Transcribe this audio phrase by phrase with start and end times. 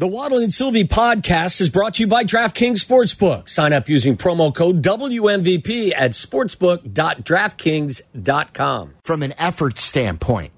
[0.00, 3.50] The Waddle and Silvy podcast is brought to you by DraftKings Sportsbook.
[3.50, 8.94] Sign up using promo code WMVP at sportsbook.draftkings.com.
[9.04, 10.52] From an effort standpoint.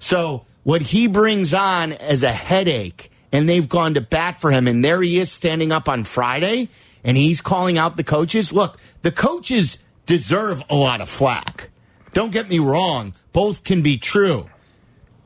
[0.00, 4.66] So, what he brings on as a headache, and they've gone to bat for him,
[4.66, 6.68] and there he is standing up on Friday,
[7.04, 8.52] and he's calling out the coaches.
[8.52, 11.70] Look, the coaches deserve a lot of flack.
[12.14, 14.48] Don't get me wrong, both can be true.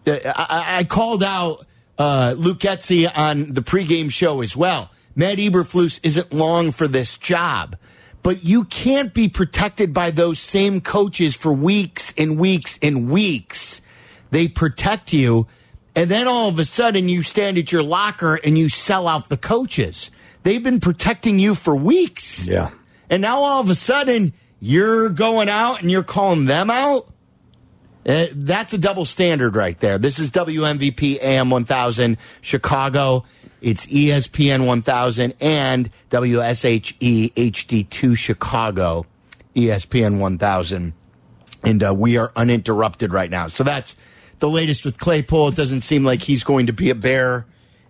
[0.07, 1.65] Uh, I, I called out
[2.03, 4.91] uh, Luke Getsy on the pregame show as well.
[5.15, 7.77] Matt Eberflus isn't long for this job,
[8.25, 13.81] but you can't be protected by those same coaches for weeks and weeks and weeks.
[14.33, 15.47] They protect you,
[15.95, 19.29] and then all of a sudden you stand at your locker and you sell out
[19.29, 20.11] the coaches.
[20.43, 22.49] They've been protecting you for weeks.
[22.49, 22.71] Yeah.
[23.11, 27.12] And now all of a sudden you're going out and you're calling them out.
[28.07, 29.99] Uh, that's a double standard right there.
[29.99, 33.25] This is WMVP AM 1000 Chicago.
[33.61, 39.07] It's ESPN 1000 and WSHE HD2 Chicago,
[39.55, 40.93] ESPN 1000.
[41.63, 43.47] And uh, we are uninterrupted right now.
[43.47, 43.95] So that's
[44.41, 45.49] the latest with Claypool.
[45.49, 47.47] It doesn't seem like he's going to be a bear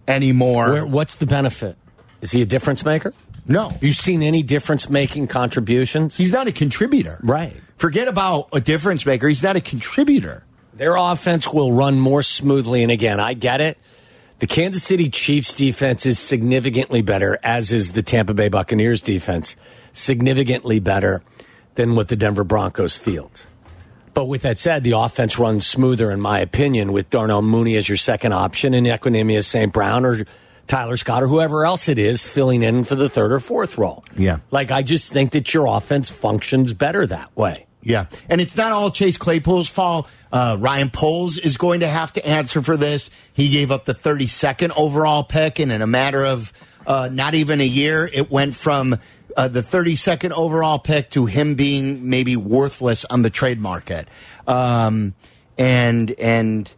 [0.06, 0.70] anymore.
[0.70, 1.78] Where, what's the benefit?
[2.20, 3.14] Is he a difference maker?
[3.46, 6.16] No, you seen any difference making contributions?
[6.16, 7.18] he's not a contributor.
[7.22, 7.56] right.
[7.76, 9.26] Forget about a difference maker.
[9.26, 10.44] He's not a contributor.
[10.74, 12.84] Their offense will run more smoothly.
[12.84, 13.76] And again, I get it.
[14.38, 19.56] The Kansas City Chiefs defense is significantly better, as is the Tampa Bay Buccaneers defense,
[19.92, 21.22] significantly better
[21.74, 23.46] than what the Denver Broncos field.
[24.14, 27.88] But with that said, the offense runs smoother, in my opinion, with Darnell Mooney as
[27.88, 29.72] your second option and Equanimeous St.
[29.72, 30.24] Brown or
[30.66, 34.04] Tyler Scott or whoever else it is filling in for the third or fourth role.
[34.16, 34.38] Yeah.
[34.50, 37.66] Like, I just think that your offense functions better that way.
[37.84, 40.08] Yeah, and it's not all Chase Claypool's fault.
[40.32, 43.10] Uh, Ryan Poles is going to have to answer for this.
[43.32, 46.52] He gave up the 32nd overall pick, and in a matter of
[46.86, 48.96] uh, not even a year, it went from
[49.36, 54.06] uh, the 32nd overall pick to him being maybe worthless on the trade market.
[54.46, 55.14] Um,
[55.58, 56.72] and and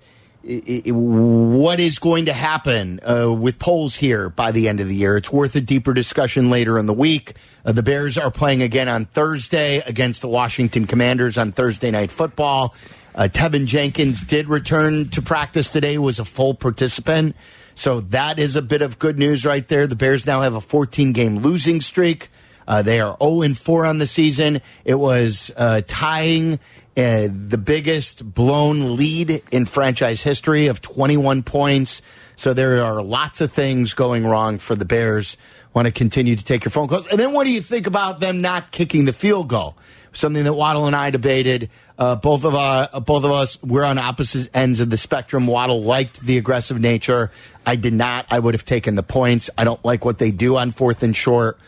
[0.47, 5.17] what is going to happen uh, with Poles here by the end of the year?
[5.17, 7.35] It's worth a deeper discussion later in the week.
[7.65, 12.11] Uh, the Bears are playing again on Thursday against the Washington Commanders on Thursday Night
[12.11, 12.75] Football.
[13.15, 17.35] Uh, Teven Jenkins did return to practice today, was a full participant.
[17.75, 19.87] So that is a bit of good news right there.
[19.87, 22.29] The Bears now have a 14 game losing streak.
[22.69, 24.61] Uh, they are 0 and 4 on the season.
[24.85, 26.61] It was uh, tying
[26.97, 32.03] uh, the biggest blown lead in franchise history of 21 points.
[32.37, 35.37] So there are lots of things going wrong for the Bears.
[35.73, 37.07] Want to continue to take your phone calls.
[37.09, 39.77] And then what do you think about them not kicking the field goal?
[40.13, 41.71] Something that Waddle and I debated.
[41.99, 45.47] Uh, both of uh, both of us we're on opposite ends of the spectrum.
[45.47, 47.31] Waddle liked the aggressive nature.
[47.67, 48.27] I did not.
[48.31, 49.51] I would have taken the points.
[49.59, 51.59] I don't like what they do on fourth and short.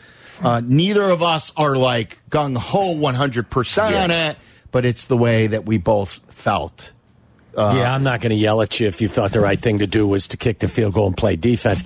[0.41, 4.37] Uh, neither of us are like gung ho 100% on it,
[4.77, 6.91] but it's the way that we both felt.
[7.57, 9.87] yeah, I'm not going to yell at you if you thought the right thing to
[9.87, 11.83] do was to kick the field goal and play defense.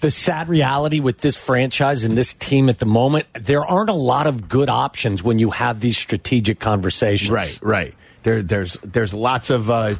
[0.00, 3.94] The sad reality with this franchise and this team at the moment, there aren't a
[3.94, 7.30] lot of good options when you have these strategic conversations.
[7.30, 7.94] Right, right.
[8.24, 9.94] There, there's there's lots of uh,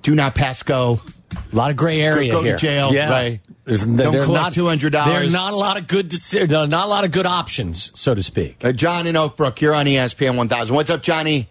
[0.00, 1.02] do not pass go.
[1.52, 2.56] A lot of gray area Go to here.
[2.56, 3.10] jail, Yeah.
[3.10, 3.40] right.
[3.64, 4.90] There's, Don't collect $200.
[4.90, 8.22] There are not a lot of good, not a lot of good options, so to
[8.22, 8.64] speak.
[8.64, 10.74] Uh, John in Oakbrook, you're on ESPN 1000.
[10.74, 11.48] What's up, Johnny?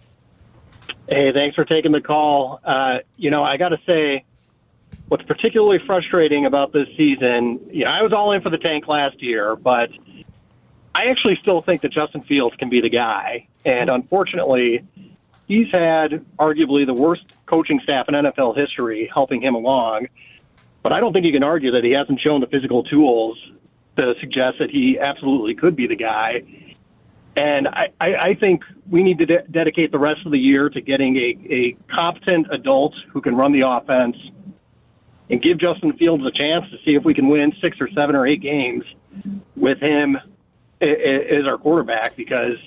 [1.08, 2.60] Hey, thanks for taking the call.
[2.64, 4.24] Uh, you know, I got to say,
[5.08, 8.88] what's particularly frustrating about this season, you know, I was all in for the tank
[8.88, 9.90] last year, but
[10.94, 13.48] I actually still think that Justin Fields can be the guy.
[13.66, 14.82] And unfortunately,
[15.46, 20.08] he's had arguably the worst coaching staff in NFL history helping him along.
[20.82, 23.38] But I don't think you can argue that he hasn't shown the physical tools
[23.98, 26.42] to suggest that he absolutely could be the guy.
[27.36, 30.68] And I, I, I think we need to de- dedicate the rest of the year
[30.68, 34.16] to getting a, a competent adult who can run the offense
[35.28, 38.14] and give Justin Fields a chance to see if we can win six or seven
[38.14, 38.84] or eight games
[39.56, 40.16] with him
[40.80, 42.14] as our quarterback.
[42.14, 42.58] Because,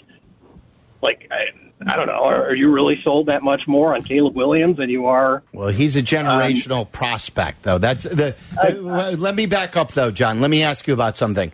[1.02, 1.46] like, I,
[1.86, 5.06] I don't know, are, you really sold that much more on Caleb Williams than you
[5.06, 5.44] are?
[5.54, 7.78] Well, he's a generational prospect, though.
[7.78, 8.16] That's the.
[8.16, 10.42] the- well, let me back up, though, John.
[10.42, 11.52] Let me ask you about something.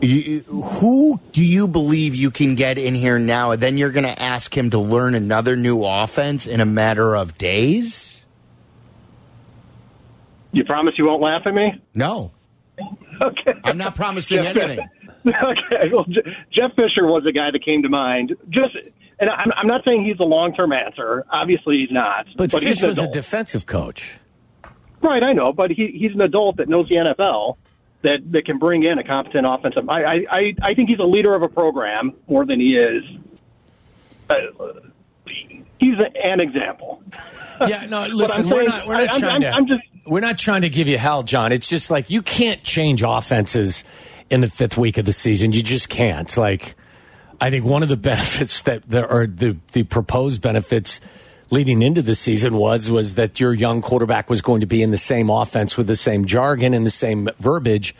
[0.00, 3.52] You, who do you believe you can get in here now?
[3.52, 7.16] And then you're going to ask him to learn another new offense in a matter
[7.16, 8.22] of days?
[10.52, 11.80] You promise you won't laugh at me?
[11.94, 12.32] No,
[13.22, 13.52] Okay.
[13.64, 14.78] I'm not promising anything.
[15.26, 15.90] okay.
[15.92, 16.04] Well,
[16.52, 18.36] Jeff Fisher was a guy that came to mind.
[18.50, 18.76] Just,
[19.18, 21.24] and I'm, I'm not saying he's a long term answer.
[21.30, 22.26] Obviously, he's not.
[22.36, 24.18] But, Fish an was a defensive coach.
[25.02, 25.22] right.
[25.22, 27.56] I know, but he, he's an adult that knows the NFL.
[28.06, 29.88] That that can bring in a competent offensive.
[29.88, 33.04] I I I think he's a leader of a program more than he is.
[34.30, 34.34] Uh,
[35.78, 35.94] he's
[36.24, 37.02] an example.
[37.58, 40.36] Yeah, no, listen, we're not we're not I'm, trying I'm, to I'm just we're not
[40.36, 41.52] trying to give you hell, John.
[41.52, 43.82] It's just like you can't change offenses
[44.28, 45.54] in the fifth week of the season.
[45.54, 46.36] You just can't.
[46.36, 46.74] Like,
[47.40, 51.00] I think one of the benefits that there are the the proposed benefits
[51.50, 54.90] leading into the season was was that your young quarterback was going to be in
[54.90, 57.94] the same offense with the same jargon and the same verbiage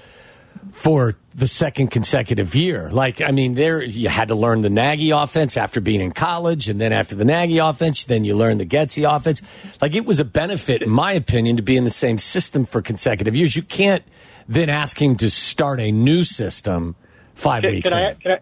[0.72, 2.90] for the second consecutive year.
[2.90, 6.68] Like, I mean, there you had to learn the Nagy offense after being in college,
[6.68, 9.42] and then after the Nagy offense, then you learn the Getsy offense.
[9.80, 12.82] Like, it was a benefit, in my opinion, to be in the same system for
[12.82, 13.54] consecutive years.
[13.54, 14.02] You can't
[14.48, 16.96] then ask him to start a new system
[17.34, 17.88] five can, weeks.
[17.88, 18.38] can I, can I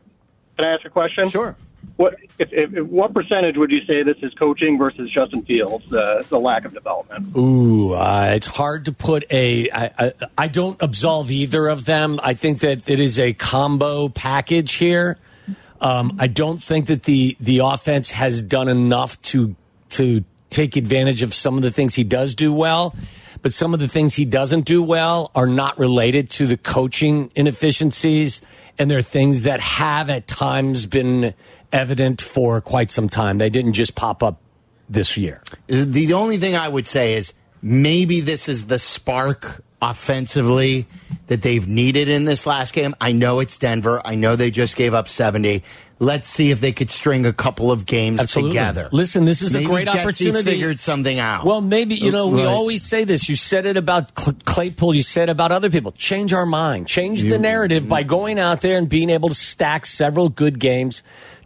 [0.57, 1.29] can I ask a question?
[1.29, 1.57] Sure.
[1.97, 5.93] What if, if, what percentage would you say this is coaching versus Justin Fields?
[5.93, 7.37] Uh, the lack of development.
[7.37, 9.71] Ooh, uh, it's hard to put a.
[9.71, 12.19] I, I, I don't absolve either of them.
[12.21, 15.17] I think that it is a combo package here.
[15.81, 19.55] Um, I don't think that the the offense has done enough to
[19.91, 22.97] to take advantage of some of the things he does do well,
[23.43, 27.31] but some of the things he doesn't do well are not related to the coaching
[27.37, 28.41] inefficiencies,
[28.79, 31.35] and they're things that have at times been
[31.75, 33.37] evident for quite some time.
[33.39, 34.41] They didn't just pop up
[34.89, 35.43] this year.
[35.71, 40.87] Uh, the only thing I would say is maybe this is the spark offensively
[41.27, 42.95] that they've needed in this last game.
[43.01, 44.01] I know it's Denver.
[44.05, 45.63] I know they just gave up 70.
[46.01, 48.53] Let's see if they could string a couple of games Absolutely.
[48.53, 48.89] together.
[48.93, 50.51] Listen, this is maybe a great Getsy opportunity.
[50.51, 51.45] figured something out.
[51.47, 52.47] Well, maybe, you know, we Right.
[52.49, 53.29] always say this.
[53.29, 54.95] You said it about Claypool.
[54.95, 55.93] You said it about other people.
[55.93, 56.89] Change our mind.
[56.89, 61.03] Change the narrative by going out there and being able to stack several good games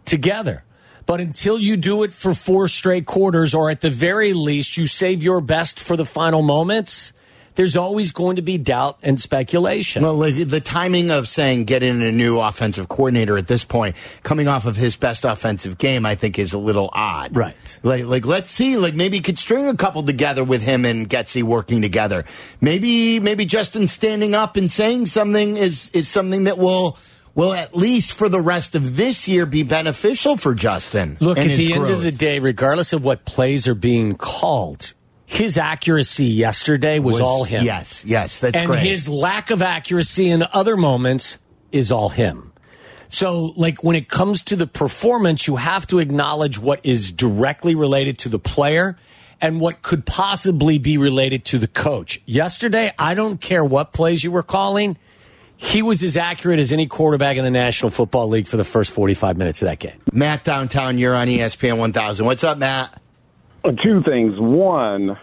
[0.09, 0.63] together.
[1.05, 4.85] But until you do it for four straight quarters, or at the very least, you
[4.85, 7.13] save your best for the final moments,
[7.55, 10.03] there's always going to be doubt and speculation.
[10.03, 14.47] Well, the timing of saying get in a new offensive coordinator at this point, coming
[14.47, 17.35] off of his best offensive game, I think is a little odd.
[17.35, 17.79] Right.
[17.83, 18.77] Like, like let's see.
[18.77, 22.23] Like maybe he could string a couple together with him and Getsy working together.
[22.61, 26.97] Maybe, maybe Justin standing up and saying something is is something that will
[27.39, 31.17] will at least for the rest of this year be beneficial for Justin.
[31.19, 34.93] Look, at the end of the day, regardless of what plays are being called,
[35.25, 37.63] his accuracy yesterday was, all him.
[37.63, 38.81] Yes, yes, that's and great.
[38.81, 41.37] his lack of accuracy in other moments
[41.71, 42.51] is all him.
[43.07, 47.73] So, like when it comes to the performance, you have to acknowledge what is directly
[47.73, 48.97] related to the player
[49.41, 52.21] and what could possibly be related to the coach.
[52.25, 54.97] Yesterday, I don't care what plays you were calling.
[55.61, 58.91] He was as accurate as any quarterback in the National Football League for the first
[58.93, 60.01] 45 minutes of that game.
[60.13, 62.25] Matt downtown, you're on ESPN 1000.
[62.25, 63.01] What's up, Matt?
[63.65, 64.35] Uh, Two things.
[64.39, 65.19] One,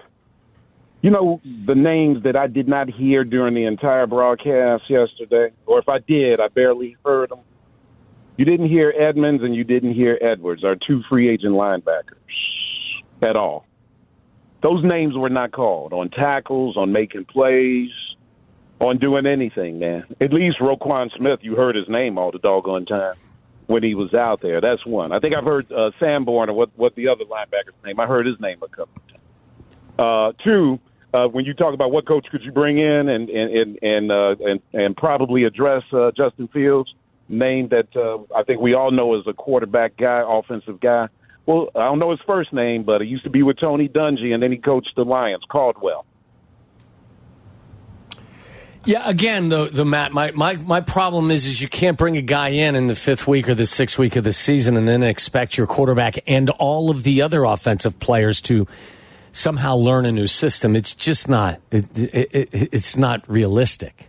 [1.01, 5.79] you know, the names that I did not hear during the entire broadcast yesterday, or
[5.79, 7.41] if I did, I barely heard them.
[8.37, 12.13] You didn't hear Edmunds and you didn't hear Edwards, our two free agent linebackers
[13.23, 13.65] at all.
[14.63, 17.89] Those names were not called on tackles, on making plays,
[18.81, 20.05] on doing anything, man.
[20.21, 23.17] At least Roquan Smith, you heard his name all the doggone time
[23.67, 24.61] when he was out there.
[24.61, 25.13] That's one.
[25.13, 27.99] I think I've heard uh, Sanborn or what what the other linebacker's name.
[28.01, 29.23] I heard his name a couple of times.
[29.99, 30.79] Uh, two,
[31.15, 34.13] uh, when you talk about what coach could you bring in and and and and
[34.13, 36.95] uh, and, and probably address uh, Justin Fields,
[37.29, 41.09] name that uh, I think we all know is a quarterback guy, offensive guy.
[41.47, 44.35] Well, I don't know his first name, but he used to be with Tony Dungy,
[44.35, 45.45] and then he coached the Lions.
[45.49, 46.05] Caldwell.
[48.87, 52.23] Yeah, again, the the Matt, my, my my problem is is you can't bring a
[52.23, 55.03] guy in in the fifth week or the sixth week of the season and then
[55.03, 58.69] expect your quarterback and all of the other offensive players to
[59.33, 60.77] somehow learn a new system.
[60.77, 61.61] It's just not.
[61.73, 64.09] It, it, it, it's not realistic.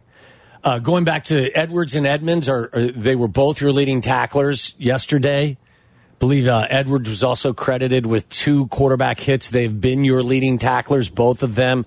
[0.64, 4.76] Uh, going back to Edwards and Edmunds, are, are they were both your leading tacklers
[4.78, 5.58] yesterday?
[5.58, 9.50] I believe uh, Edwards was also credited with two quarterback hits.
[9.50, 11.84] They've been your leading tacklers, both of them,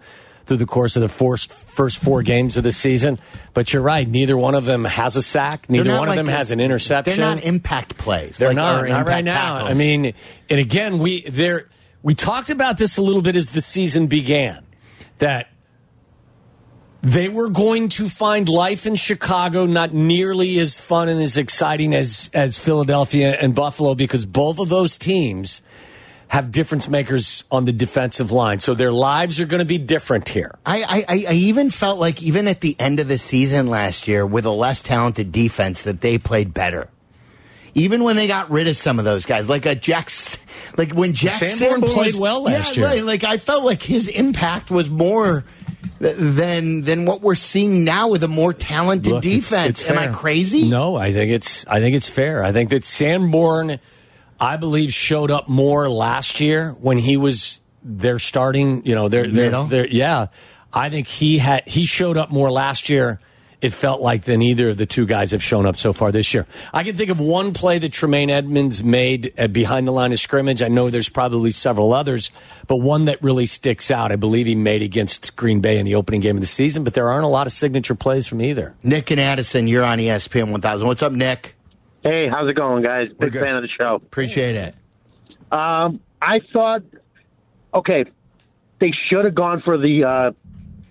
[0.51, 3.21] through the course of the first, first four games of the season.
[3.55, 5.71] But you're right; neither one of them has a sack.
[5.71, 7.21] Neither one of them a- has an interception.
[7.21, 8.37] They're not impact plays.
[8.37, 9.67] They're like, not, not right impact now.
[9.67, 10.13] I mean,
[10.51, 11.69] and again, we there
[12.03, 14.67] we talked about this a little bit as the season began
[15.19, 15.53] that
[17.03, 21.95] they were going to find life in Chicago not nearly as fun and as exciting
[21.95, 25.63] as as Philadelphia and Buffalo because both of those teams
[26.31, 28.61] have difference makers on the defensive line.
[28.61, 30.57] So their lives are going to be different here.
[30.65, 34.25] I, I, I even felt like even at the end of the season last year
[34.25, 36.89] with a less talented defense that they played better.
[37.75, 40.39] Even when they got rid of some of those guys, like a Jax,
[40.77, 42.91] like when Jack Sanborn Sanborn played was- well last yeah, year.
[42.93, 45.45] Right, like I felt like his impact was more
[45.99, 49.81] than than what we're seeing now with a more talented Look, defense.
[49.81, 50.69] it's Am I crazy?
[50.69, 52.45] No, I think it's I think it's fair.
[52.45, 53.81] I think that Sanborn,
[54.41, 58.85] I believe, showed up more last year when he was their starting.
[58.87, 60.29] You know, their their, their yeah.
[60.73, 63.21] I think he had he showed up more last year.
[63.61, 66.33] It felt like than either of the two guys have shown up so far this
[66.33, 66.47] year.
[66.73, 70.19] I can think of one play that Tremaine Edmunds made uh, behind the line of
[70.19, 70.63] scrimmage.
[70.63, 72.31] I know there's probably several others,
[72.67, 75.95] but one that really sticks out, I believe he made against Green Bay in the
[75.95, 76.85] opening game of the season.
[76.85, 78.75] But there aren't a lot of signature plays from either.
[78.83, 80.87] Nick and Addison, you're on ESPN 1000.
[80.87, 81.55] What's up, Nick?
[82.03, 83.09] Hey, how's it going, guys?
[83.19, 83.43] Big good.
[83.43, 83.97] fan of the show.
[83.97, 84.75] Appreciate it.
[85.53, 86.83] Um, I thought,
[87.75, 88.05] okay,
[88.81, 90.31] they should have gone for the uh,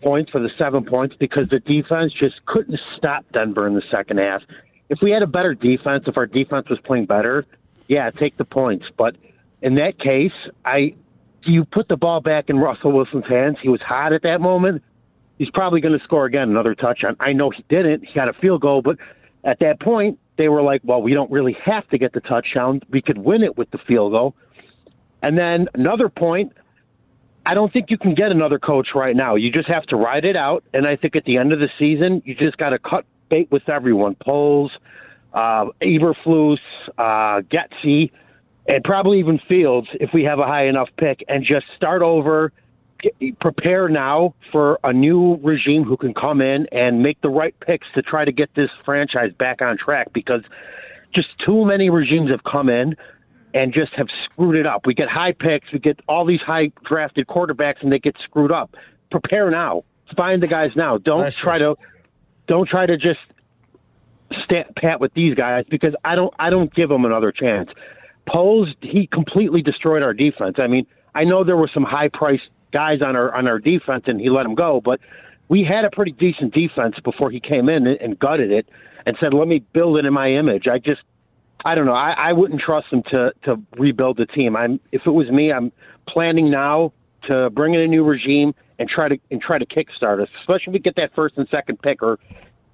[0.03, 4.19] points for the seven points because the defense just couldn't stop Denver in the second
[4.19, 4.41] half.
[4.89, 7.45] If we had a better defense, if our defense was playing better,
[7.87, 8.85] yeah, take the points.
[8.97, 9.15] But
[9.61, 10.95] in that case, I
[11.43, 13.57] you put the ball back in Russell Wilson's hands.
[13.61, 14.83] He was hot at that moment.
[15.37, 17.15] He's probably going to score again, another touchdown.
[17.19, 18.05] I know he didn't.
[18.05, 18.97] He got a field goal, but
[19.43, 22.81] at that point, they were like, well, we don't really have to get the touchdown.
[22.89, 24.35] We could win it with the field goal.
[25.21, 26.53] And then another point,
[27.45, 29.35] I don't think you can get another coach right now.
[29.35, 30.63] You just have to ride it out.
[30.73, 33.51] And I think at the end of the season, you just got to cut bait
[33.51, 34.15] with everyone.
[34.15, 34.71] Poles,
[35.33, 36.59] uh, Eberflus,
[36.97, 38.11] uh, Getsy,
[38.65, 42.53] and probably even Fields if we have a high enough pick, and just start over.
[43.39, 47.87] Prepare now for a new regime who can come in and make the right picks
[47.95, 50.41] to try to get this franchise back on track because
[51.15, 52.95] just too many regimes have come in
[53.53, 54.85] and just have screwed it up.
[54.85, 58.51] We get high picks, we get all these high drafted quarterbacks, and they get screwed
[58.51, 58.75] up.
[59.11, 59.83] Prepare now.
[60.15, 60.97] Find the guys now.
[60.97, 61.75] Don't That's try to
[62.47, 63.19] don't try to just
[64.43, 67.69] stand pat with these guys because I don't I don't give them another chance.
[68.27, 70.57] Poles he completely destroyed our defense.
[70.59, 74.05] I mean, I know there were some high priced guys on our on our defense
[74.07, 74.99] and he let them go, but
[75.47, 78.69] we had a pretty decent defense before he came in and, and gutted it
[79.05, 81.01] and said, "Let me build it in my image." I just
[81.65, 81.93] I don't know.
[81.93, 84.55] I, I wouldn't trust him to to rebuild the team.
[84.55, 85.71] I'm if it was me, I'm
[86.07, 86.93] planning now
[87.29, 90.71] to bring in a new regime and try to and try to kickstart us, especially
[90.71, 92.19] if we get that first and second pick or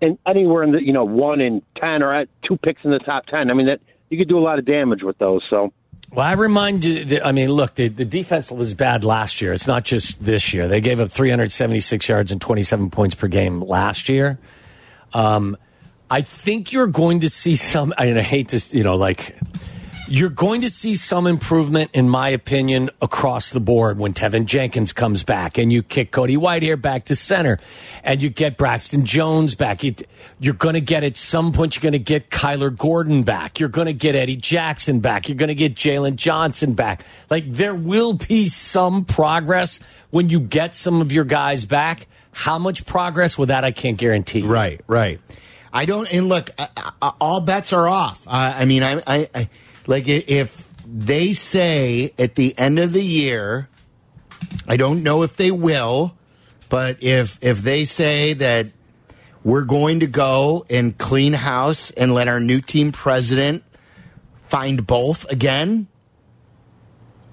[0.02, 3.00] and anywhere in the you know one in ten or at two picks in the
[3.00, 3.50] top ten.
[3.50, 5.42] I mean that you could do a lot of damage with those.
[5.50, 5.74] So
[6.12, 7.06] Well, I remind you.
[7.06, 9.54] That, I mean, look, the, the defense was bad last year.
[9.54, 10.68] It's not just this year.
[10.68, 14.40] They gave up 376 yards and 27 points per game last year.
[15.14, 15.58] Um,
[16.10, 17.94] I think you're going to see some.
[17.98, 19.36] I, mean, I hate to, you know, like
[20.08, 24.94] you're going to see some improvement, in my opinion, across the board when Teven Jenkins
[24.94, 27.60] comes back and you kick Cody Whitehair back to center
[28.04, 29.84] and you get Braxton Jones back.
[29.84, 29.96] You,
[30.40, 33.60] you're going to get at some point, you're going to get Kyler Gordon back.
[33.60, 35.28] You're going to get Eddie Jackson back.
[35.28, 37.04] You're going to get Jaylon Johnson back.
[37.30, 39.80] Like there will be some progress
[40.12, 42.08] when you get some of your guys back.
[42.32, 44.44] How much progress with that, I can't guarantee.
[44.44, 45.20] Right, right.
[45.72, 46.12] I don't.
[46.14, 46.70] And look, I,
[47.02, 48.28] I, all bets are off.
[48.28, 49.50] Uh, I mean, I, I, I
[49.88, 53.70] like if they say at the end of the year,
[54.68, 56.15] I don't know if they will,
[56.70, 58.68] but if if they say that
[59.44, 63.63] we're going to go and clean house and let our new team president
[64.48, 65.88] find both again,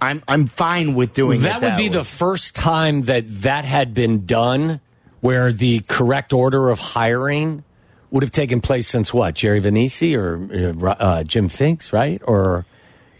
[0.00, 1.96] I'm I'm fine with doing it that would be way.
[1.96, 4.80] the first time that that had been done
[5.20, 7.64] where the correct order of hiring
[8.12, 12.64] would have taken place since what jerry Vainisi or uh, uh, jim finks right or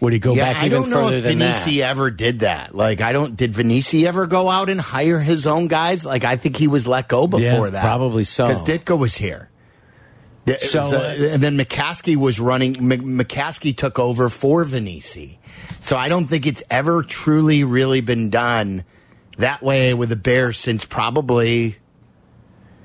[0.01, 2.41] would he go Yeah, back I even don't know further if than that ever did
[2.41, 2.75] that.
[2.75, 3.37] Like, I don't.
[3.37, 6.05] Did Vainisi ever go out and hire his own guys?
[6.05, 7.83] Like, I think he was let go before Yeah, that.
[7.83, 8.49] probably so.
[8.49, 9.49] Because Ditka was here.
[10.59, 12.75] So, was, uh, and then McCaskey was running.
[12.75, 15.39] McCaskey took over for Vainisi.
[15.81, 18.83] So I don't think it's ever truly, really been done
[19.39, 21.77] that way with the Bears since probably.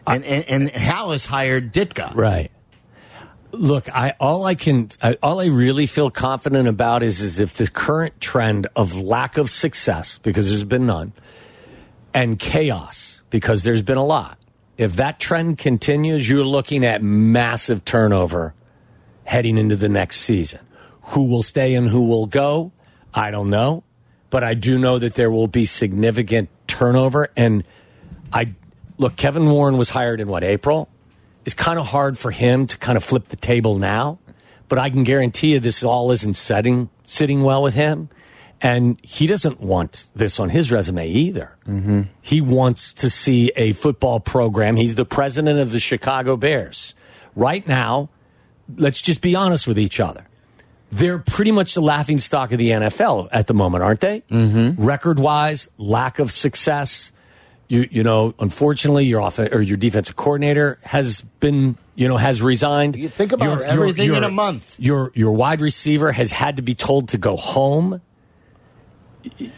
[0.07, 2.15] And and, and Halas hired Ditka.
[2.15, 2.51] right.
[3.51, 7.55] Look i all i can I, all i really feel confident about is is if
[7.55, 11.13] the current trend of lack of success because there's been none
[12.13, 14.37] and chaos because there's been a lot
[14.77, 18.53] if that trend continues you're looking at massive turnover
[19.23, 20.61] heading into the next season.
[21.13, 22.71] Who will stay and who will go?
[23.13, 23.83] I don't know.
[24.29, 27.63] But i do know that there will be significant turnover and
[28.33, 28.53] i
[28.97, 30.89] look kevin warren was hired in what april
[31.47, 34.19] it's kind of hard for him to kind of flip the table now,
[34.67, 38.09] but I can guarantee you this all isn't setting sitting well with him,
[38.59, 41.55] and he doesn't want this on his resume either.
[41.65, 42.01] Mm-hmm.
[42.21, 44.75] He wants to see a football program.
[44.75, 46.93] He's the president of the Chicago Bears
[47.33, 48.09] right now.
[48.75, 50.27] Let's just be honest with each other.
[50.91, 54.19] They're pretty much the laughing stock of the NFL at the moment, aren't they?
[54.29, 54.83] Mm-hmm.
[54.83, 57.13] Record wise, lack of success
[57.67, 62.41] You you know, unfortunately, your off or your defensive coordinator has been you know has
[62.41, 62.95] resigned.
[62.95, 64.75] You think about everything in a month.
[64.79, 68.01] Your your wide receiver has had to be told to go home.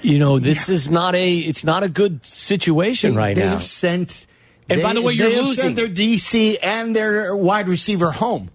[0.02, 3.52] You know, this is not a it's not a good situation right they now.
[3.52, 4.26] have sent.
[4.68, 5.76] And by the way, you're losing.
[5.76, 8.50] sent their DC and their wide receiver home.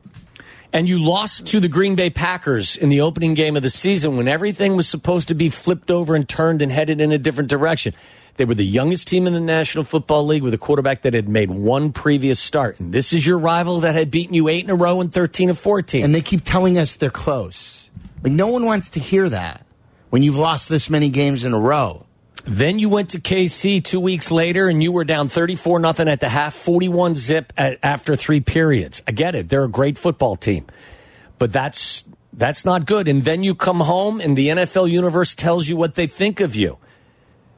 [0.73, 4.17] And you lost to the Green Bay Packers in the opening game of the season
[4.17, 7.49] when everything was supposed to be flipped over and turned and headed in a different
[7.49, 7.95] direction.
[8.37, 11.29] They were the youngest team in the National Football League with a quarterback that had
[11.29, 12.81] made one previous start.
[12.81, 15.51] And this is your rival that had beaten you eight in a row and 13
[15.51, 16.05] of 14.
[16.05, 17.89] And they keep telling us they're close.
[18.23, 19.65] Like no one wants to hear that
[20.11, 22.07] when you've lost this many games in a row.
[22.45, 26.21] Then you went to KC two weeks later and you were down 34 nothing at
[26.21, 29.03] the half, 41 zip at, after three periods.
[29.09, 29.49] I get it.
[29.49, 30.67] They're a great football team.
[31.39, 33.07] But that's that's not good.
[33.07, 36.57] And then you come home and the NFL universe tells you what they think of
[36.57, 36.79] you.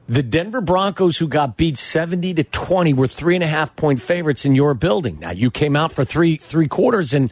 [0.09, 4.01] The Denver Broncos, who got beat 70 to 20, were three and a half point
[4.01, 5.19] favorites in your building.
[5.19, 7.31] Now you came out for three three quarters and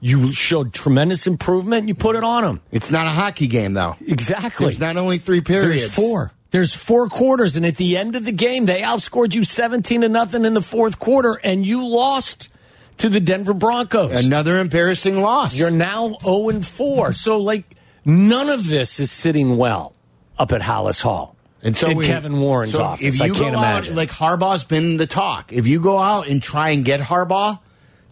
[0.00, 2.60] you showed tremendous improvement and you put it on them.
[2.72, 3.96] It's not a hockey game though.
[4.04, 4.66] Exactly.
[4.66, 5.80] There's not only three periods.
[5.82, 6.32] There's four.
[6.50, 10.08] There's four quarters, and at the end of the game, they outscored you 17 to
[10.08, 12.50] nothing in the fourth quarter, and you lost
[12.96, 14.24] to the Denver Broncos.
[14.24, 15.54] Another embarrassing loss.
[15.54, 17.12] You're now 0 and 4.
[17.12, 19.94] So, like, none of this is sitting well
[20.38, 21.36] up at Halas Hall.
[21.62, 23.04] And so in we- Kevin Warren's so office.
[23.04, 23.92] If you I can't go imagine.
[23.94, 25.52] out, like Harbaugh's been the talk.
[25.52, 27.58] If you go out and try and get Harbaugh,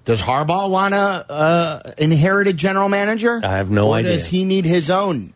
[0.04, 3.40] does Harbaugh want to uh, inherit a general manager?
[3.44, 4.12] I have no or idea.
[4.12, 5.32] Does he need his own?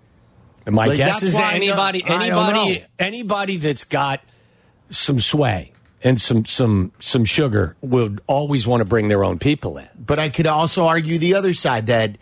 [0.68, 4.20] My Like, guess is anybody, don't- I don't anybody, anybody that's got
[4.88, 9.78] some sway and some some some sugar would always want to bring their own people
[9.78, 9.88] in.
[9.98, 12.16] But I could also argue the other side that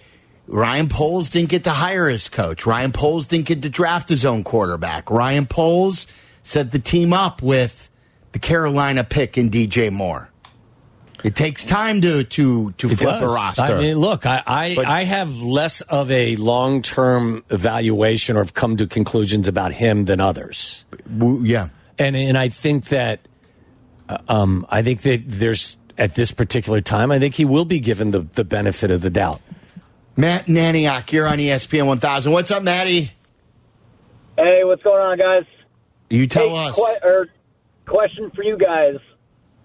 [0.48, 2.64] Ryan Poles didn't get to hire his coach.
[2.64, 5.10] Ryan Poles didn't get to draft his own quarterback.
[5.10, 6.06] Ryan Poles
[6.42, 7.90] set the team up with
[8.32, 10.30] the Carolina pick and DJ Moore.
[11.24, 13.62] It takes time to to to It flip a roster.
[13.62, 18.40] I mean, look, I I, But- I have less of a long term evaluation or
[18.40, 20.84] have come to conclusions about him than others,
[21.42, 21.70] yeah.
[21.98, 23.20] and and I think that
[24.08, 27.80] uh, um I think that there's at this particular time I think he will be
[27.80, 29.40] given the the benefit of the doubt.
[30.18, 32.32] Matt Naniak, you're on ESPN 1000.
[32.32, 33.12] What's up, Matty?
[34.36, 35.44] Hey, what's going on, guys?
[36.10, 36.74] You tell hey, us.
[36.74, 37.28] que- or
[37.86, 38.96] question for you guys: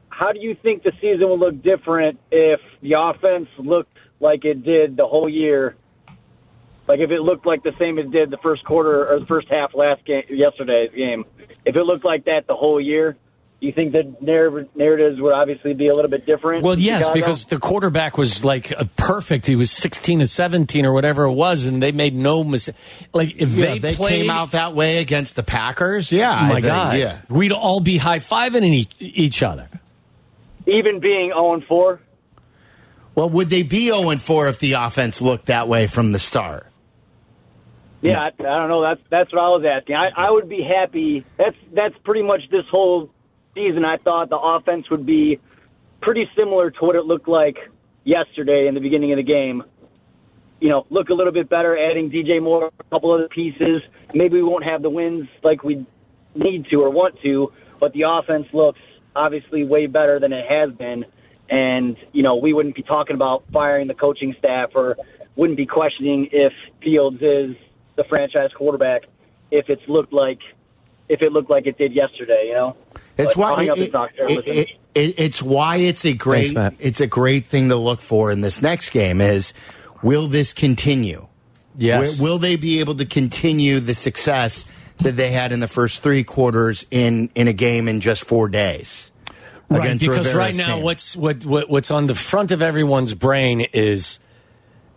[0.10, 4.64] How do you think the season will look different if the offense looked like it
[4.64, 5.76] did the whole year?
[6.88, 9.26] Like if it looked like the same as it did the first quarter or the
[9.26, 11.26] first half last game, yesterday's game.
[11.66, 13.18] If it looked like that the whole year,
[13.64, 16.66] do you think the narr- narratives would obviously be a little bit different?
[16.66, 17.14] Well, yes, Chicago?
[17.22, 19.48] because the quarterback was like uh, perfect.
[19.48, 22.76] He was sixteen to seventeen or whatever it was, and they made no mistake.
[23.14, 26.12] Like if Yeah, they, they, played, came out that way against the Packers.
[26.12, 27.22] Yeah, I my think, God, Yeah.
[27.30, 29.70] we'd all be high fiving each, each other.
[30.68, 32.02] even being 0 and 4.
[33.16, 36.20] Well, would they be 0 and 4 if the offense looked that way from the
[36.20, 36.68] start?
[38.02, 38.84] Yeah, I, I don't know.
[38.84, 39.96] That's that's what I was asking.
[39.96, 41.24] I, I would be happy.
[41.38, 43.10] That's that's pretty much this whole
[43.54, 43.86] season.
[43.86, 45.40] I thought the offense would be
[46.02, 47.58] pretty similar to what it looked like
[48.04, 49.64] yesterday in the beginning of the game.
[50.60, 53.82] You know, look a little bit better, adding DJ Moore, a couple other pieces.
[54.14, 55.86] Maybe we won't have the wins like we
[56.36, 58.80] need to or want to, but the offense looks
[59.16, 61.06] obviously way better than it has been.
[61.50, 64.98] And, you know, we wouldn't be talking about firing the coaching staff or
[65.36, 67.56] wouldn't be questioning if Fields is
[67.96, 69.04] the franchise quarterback
[69.52, 70.40] if it's looked like
[71.10, 72.78] if it looked like it did yesterday, you know?
[73.18, 76.06] It's why I'll hang up it- and talk to it- it- it- it's why it's
[76.06, 79.54] a great Thanks, it's a great thing to look for in this next game is
[80.02, 81.28] will this continue?
[81.76, 84.66] Yes, Will, will they be able to continue the success
[85.00, 88.48] that they had in the first three quarters in in a game in just four
[88.50, 89.10] days?
[89.70, 89.98] right?
[89.98, 90.84] Because Rivera's right now, team?
[90.84, 94.20] what's what, what what's on the front of everyone's brain is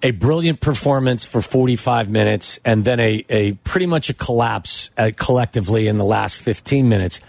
[0.02, 5.10] a brilliant performance for 45 minutes, and then a a pretty much a collapse uh,
[5.16, 7.20] collectively in the last 15 minutes,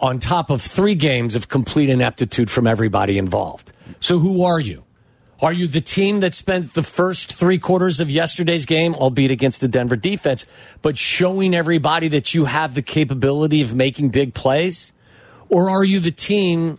[0.00, 3.72] on top of three games of complete ineptitude from everybody involved.
[4.00, 4.84] So, who are you?
[5.42, 9.62] Are you the team that spent the first three quarters of yesterday's game, albeit against
[9.62, 10.44] the Denver defense,
[10.82, 14.92] but showing everybody that you have the capability of making big plays?
[15.48, 16.78] Or are you the team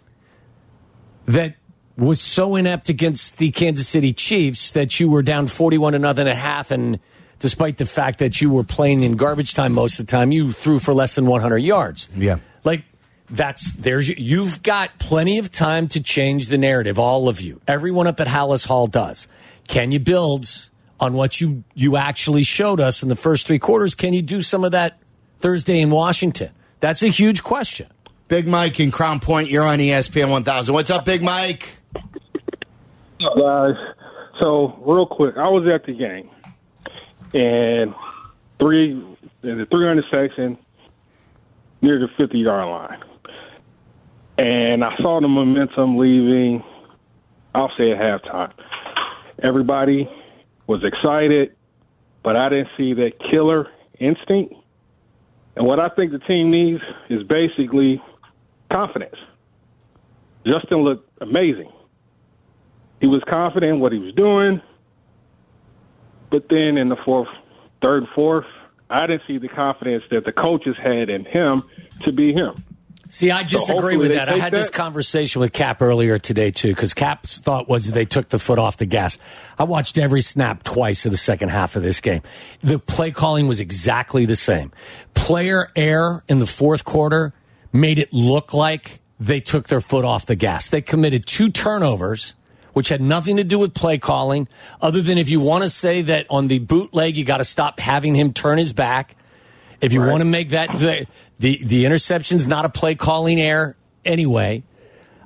[1.25, 1.55] that
[1.97, 6.27] was so inept against the Kansas City Chiefs that you were down 41 to nothing
[6.27, 6.99] at half and
[7.39, 10.51] despite the fact that you were playing in garbage time most of the time, you
[10.51, 12.07] threw for less than 100 yards.
[12.15, 12.37] Yeah.
[12.63, 12.83] Like
[13.31, 17.61] that's there's you've got plenty of time to change the narrative all of you.
[17.67, 19.27] Everyone up at Halas Hall does.
[19.67, 23.95] Can you build on what you you actually showed us in the first 3 quarters?
[23.95, 24.99] Can you do some of that
[25.39, 26.51] Thursday in Washington?
[26.79, 27.87] That's a huge question.
[28.27, 29.49] Big Mike in Crown Point.
[29.49, 30.73] You're on ESPN 1000.
[30.73, 31.79] What's up, Big Mike?
[33.37, 33.75] guys.
[34.41, 36.29] So real quick, I was at the game,
[37.33, 37.93] and
[38.59, 38.91] three
[39.43, 40.57] in the 300 section
[41.81, 43.03] near the 50 yard line,
[44.37, 46.63] and I saw the momentum leaving.
[47.53, 48.53] I'll say at halftime,
[49.43, 50.09] everybody
[50.67, 51.55] was excited,
[52.23, 53.67] but I didn't see that killer
[53.99, 54.55] instinct.
[55.55, 58.01] And what I think the team needs is basically
[58.71, 59.17] confidence.
[60.45, 61.71] Justin looked amazing.
[63.01, 64.61] He was confident in what he was doing.
[66.29, 67.27] But then in the fourth,
[67.83, 68.45] third, fourth,
[68.89, 71.63] I didn't see the confidence that the coaches had in him
[72.05, 72.63] to be him.
[73.11, 74.29] See, I disagree hopefully with that.
[74.29, 78.29] I had this conversation with Kap earlier today too, because Kap's thought was they took
[78.29, 79.17] the foot off the gas.
[79.59, 82.21] I watched every snap twice of the second half of this game.
[82.61, 84.71] The play calling was exactly the same.
[85.13, 87.33] Player error in the fourth quarter
[87.73, 90.69] made it look like they took their foot off the gas.
[90.69, 92.33] They committed two turnovers,
[92.71, 94.47] which had nothing to do with play calling,
[94.79, 97.81] other than if you want to say that on the bootleg, you got to stop
[97.81, 99.17] having him turn his back.
[99.81, 100.77] If you want to make that
[101.41, 103.75] the, the interception's not a play calling error
[104.05, 104.63] anyway.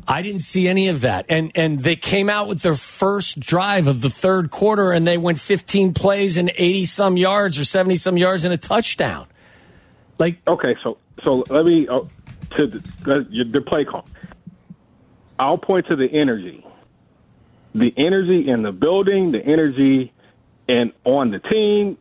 [0.07, 1.25] I didn't see any of that.
[1.29, 5.17] And and they came out with their first drive of the third quarter and they
[5.17, 9.27] went 15 plays and 80 some yards or 70 some yards and a touchdown.
[10.17, 12.01] Like Okay, so so let me uh,
[12.57, 14.05] to the, the play call.
[15.37, 16.65] I'll point to the energy,
[17.73, 20.13] the energy in the building, the energy
[20.69, 21.97] and on the team.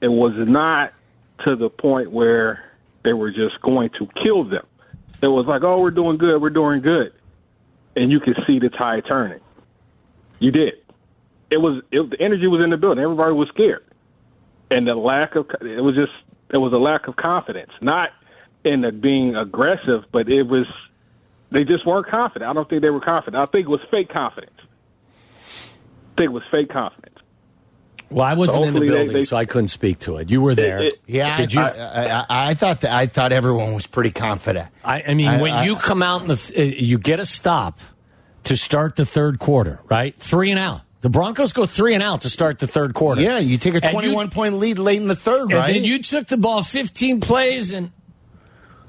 [0.00, 0.94] It was not
[1.46, 2.67] to the point where
[3.08, 4.66] they were just going to kill them.
[5.22, 7.14] It was like, oh, we're doing good, we're doing good,
[7.96, 9.40] and you could see the tide turning.
[10.38, 10.74] You did.
[11.50, 13.02] It was it, the energy was in the building.
[13.02, 13.84] Everybody was scared,
[14.70, 16.12] and the lack of it was just
[16.50, 18.10] it was a lack of confidence, not
[18.62, 20.66] in the being aggressive, but it was
[21.50, 22.50] they just weren't confident.
[22.50, 23.42] I don't think they were confident.
[23.42, 24.60] I think it was fake confidence.
[24.60, 27.07] I think it was fake confidence.
[28.10, 30.30] Well, I wasn't in the hopefully they- building, they- so I couldn't speak to it.
[30.30, 30.84] You were there.
[30.84, 31.60] It- Yeah, Did you?
[31.60, 34.68] I, I, I, I thought that I thought everyone was pretty confident.
[34.84, 37.20] I, I mean, I- when I- you come out in the, th- uh, you get
[37.20, 37.80] a stop
[38.44, 40.16] to start the third quarter, right?
[40.18, 40.80] Three and out.
[41.00, 43.20] The Broncos go three and out to start the third quarter.
[43.20, 45.72] Yeah, you take a And you- 21 point lead late in the third, And right?
[45.74, 47.92] then you took the ball 15 plays and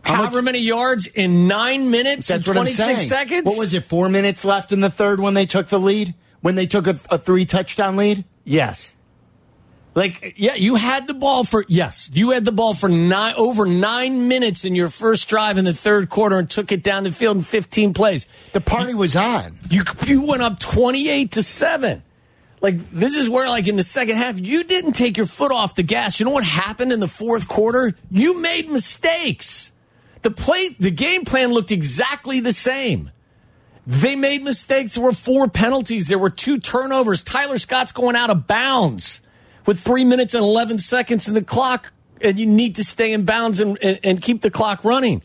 [0.02, 3.44] How much- however many yards in nine minutes That's and what 26 seconds?
[3.46, 3.84] What was it?
[3.84, 6.16] Four minutes left in the third when they took the lead.
[6.42, 8.24] When they took a, a three touchdown lead.
[8.46, 8.94] Yes.
[9.96, 13.66] Like, yeah, you had the ball for, yes, you had the ball for nine, over
[13.66, 17.12] nine minutes in your first drive in the third quarter and took it down the
[17.12, 18.28] field in 15 plays.
[18.54, 19.58] The party was on.
[19.70, 22.04] You, you went up 28 to 7.
[22.62, 25.76] Like, this is where, like, in the second half, you didn't take your foot off
[25.76, 26.20] the gas.
[26.20, 27.94] You know what happened in the fourth quarter?
[28.12, 29.72] You made mistakes.
[30.22, 33.12] The play, the game plan looked exactly the same.
[33.88, 34.96] They made mistakes.
[34.96, 36.10] There were four penalties.
[36.10, 37.24] There were two turnovers.
[37.24, 39.22] Tyler Scott's going out of bounds
[39.70, 43.24] with three minutes and 11 seconds in the clock, and you need to stay in
[43.24, 45.22] bounds and, and, and keep the clock running.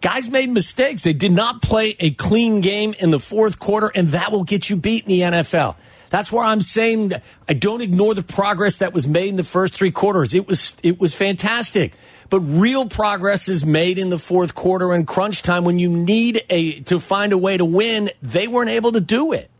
[0.00, 1.02] Guys made mistakes.
[1.02, 4.70] They did not play a clean game in the fourth quarter, and that will get
[4.70, 5.76] you beat in the NFL.
[6.08, 7.12] That's where I'm saying
[7.46, 10.32] I don't ignore the progress that was made in the first three quarters.
[10.32, 11.92] It was it was fantastic.
[12.30, 16.42] But real progress is made in the fourth quarter and crunch time when you need
[16.48, 18.08] a to find a way to win.
[18.22, 19.50] They weren't able to do it.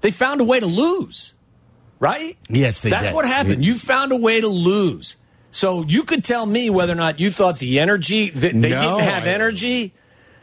[0.00, 1.36] They found a way to lose.
[2.00, 2.36] Right?
[2.48, 3.14] Yes, they That's did.
[3.14, 3.64] what happened.
[3.64, 5.16] You found a way to lose.
[5.50, 8.80] So you could tell me whether or not you thought the energy that they No,
[8.80, 9.94] didn't have I- energy.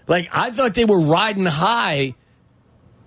[0.08, 2.15] Like I thought they were riding high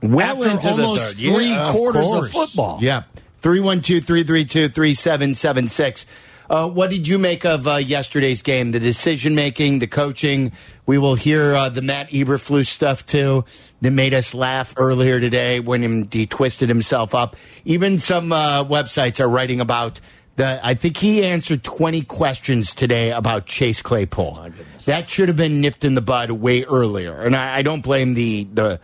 [0.03, 1.19] Well After into the almost third.
[1.19, 2.33] Yeah, three of quarters of course.
[2.33, 2.79] football.
[2.81, 3.03] Yeah.
[3.41, 6.07] 312 332 3776.
[6.51, 8.73] Uh, What did you make of uh, yesterday's game?
[8.73, 10.53] The decision making, the coaching.
[10.87, 13.45] We will hear uh, the Matt Eberflus stuff too.
[13.81, 17.37] That made us laugh earlier today when he twisted himself up.
[17.65, 20.01] Even some uh, websites are writing about
[20.37, 20.59] the.
[20.65, 24.51] I think he answered 20 questions today about Chase Claypool.
[24.87, 27.21] That should have been nipped in the bud way earlier.
[27.21, 28.81] And I, I don't blame the the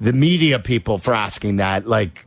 [0.00, 1.86] the media people for asking that.
[1.88, 2.26] Like,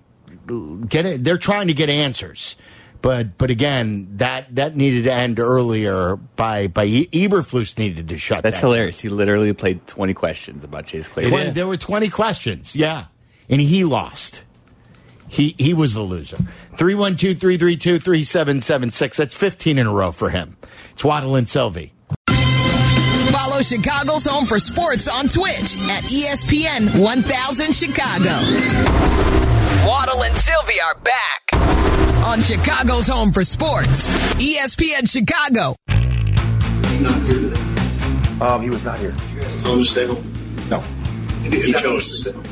[0.87, 1.23] get it.
[1.23, 2.55] They're trying to get answers,
[3.01, 6.15] but but again, that that needed to end earlier.
[6.15, 8.43] By by Eberflus needed to shut.
[8.43, 8.99] That's that hilarious.
[8.99, 11.13] He literally played 20 questions about Chase down.
[11.13, 11.51] Claypool.
[11.51, 12.75] There were twenty questions.
[12.75, 13.05] Yeah,
[13.49, 14.43] and he lost.
[15.29, 16.37] He he was the loser.
[16.77, 19.15] 312-332-3776.
[19.15, 20.57] That's fifteen in a row for him.
[20.93, 21.93] It's Waddle and Silvy.
[23.31, 29.46] Follow Chicago's Home for Sports on Twitch at ESPN 1000 Chicago.
[29.87, 35.77] Waddle and Silvy are back on Chicago's Home for Sports, ESPN Chicago.
[38.41, 39.11] Um, he was not here.
[39.11, 40.33] Did you guys told him to stay home.
[40.69, 40.79] No.
[41.49, 42.43] He chose to stay home.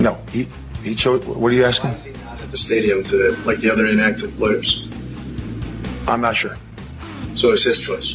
[0.00, 0.18] No.
[0.32, 0.48] He
[0.82, 1.22] he chose.
[1.26, 1.90] What are you asking?
[1.90, 4.88] At the stadium to like the other inactive players.
[6.08, 6.56] I'm not sure.
[7.34, 8.14] So it's his choice.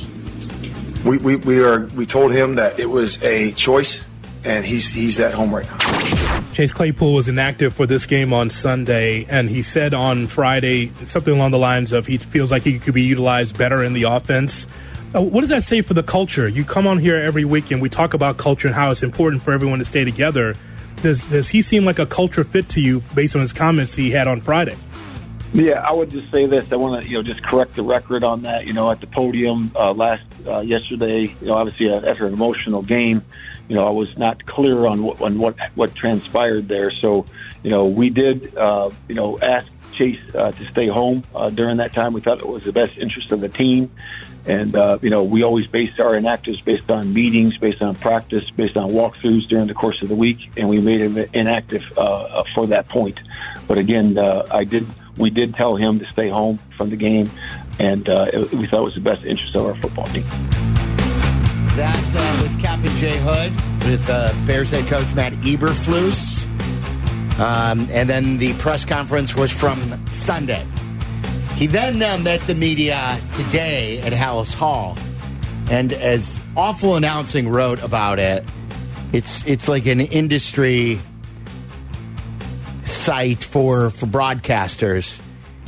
[1.05, 4.01] We, we, we are we told him that it was a choice,
[4.43, 6.41] and he's he's at home right now.
[6.53, 11.33] Chase Claypool was inactive for this game on Sunday, and he said on Friday something
[11.33, 14.67] along the lines of he feels like he could be utilized better in the offense.
[15.13, 16.47] Uh, what does that say for the culture?
[16.47, 19.41] You come on here every week and we talk about culture and how it's important
[19.41, 20.55] for everyone to stay together.
[20.97, 24.11] Does does he seem like a culture fit to you based on his comments he
[24.11, 24.75] had on Friday?
[25.53, 26.71] Yeah, I would just say this.
[26.71, 28.67] I want to, you know, just correct the record on that.
[28.67, 32.33] You know, at the podium uh, last uh, yesterday, you know, obviously uh, after an
[32.33, 33.23] emotional game,
[33.69, 36.91] you know, I was not clear on what on what what transpired there.
[36.91, 37.25] So,
[37.63, 41.77] you know, we did, uh, you know, ask Chase uh, to stay home uh, during
[41.77, 42.13] that time.
[42.13, 43.91] We thought it was the best interest of the team.
[44.45, 48.49] And, uh, you know, we always base our inactives based on meetings, based on practice,
[48.49, 50.49] based on walkthroughs during the course of the week.
[50.57, 53.19] And we made him inactive uh, for that point.
[53.67, 57.29] But again, uh, I did, we did tell him to stay home from the game.
[57.77, 60.25] And uh, we thought it was the best interest of our football team.
[61.79, 63.53] That uh, was Captain Jay Hood
[63.89, 66.43] with uh, Bears head coach Matt Eberflus.
[67.39, 70.67] Um, and then the press conference was from Sunday.
[71.55, 74.97] He then uh, met the media today at Halas Hall,
[75.71, 78.43] and as awful announcing wrote about it,
[79.13, 80.99] it's it's like an industry
[82.83, 85.21] site for for broadcasters,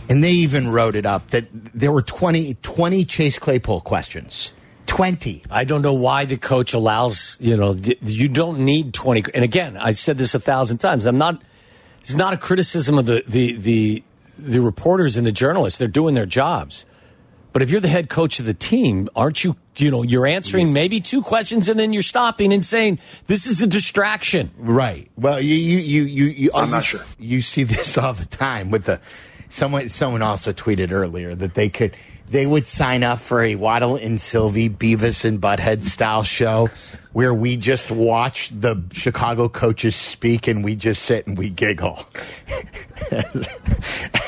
[0.10, 4.52] and they even wrote it up that there were 20, 20 Chase Claypool questions.
[4.92, 5.44] 20.
[5.50, 9.24] I don't know why the coach allows, you know, you don't need 20.
[9.34, 11.06] And again, I said this a thousand times.
[11.06, 11.42] I'm not,
[12.02, 14.04] it's not a criticism of the, the, the,
[14.38, 15.80] the reporters and the journalists.
[15.80, 16.86] They're doing their jobs.
[17.54, 20.74] But if you're the head coach of the team, aren't you, you know, you're answering
[20.74, 24.52] maybe two questions and then you're stopping and saying, this is a distraction.
[24.58, 25.10] Right.
[25.16, 27.06] Well, you, you, you, you, you I'm you, not sure.
[27.18, 29.00] You see this all the time with the,
[29.48, 31.96] someone, someone also tweeted earlier that they could,
[32.32, 36.70] they would sign up for a Waddle and Silvy Beavis and Butthead style show
[37.12, 42.08] where we just watch the Chicago coaches speak and we just sit and we giggle
[43.12, 43.50] as,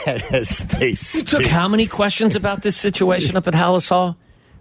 [0.31, 4.17] as they You took how many questions about this situation up at Halas Hall?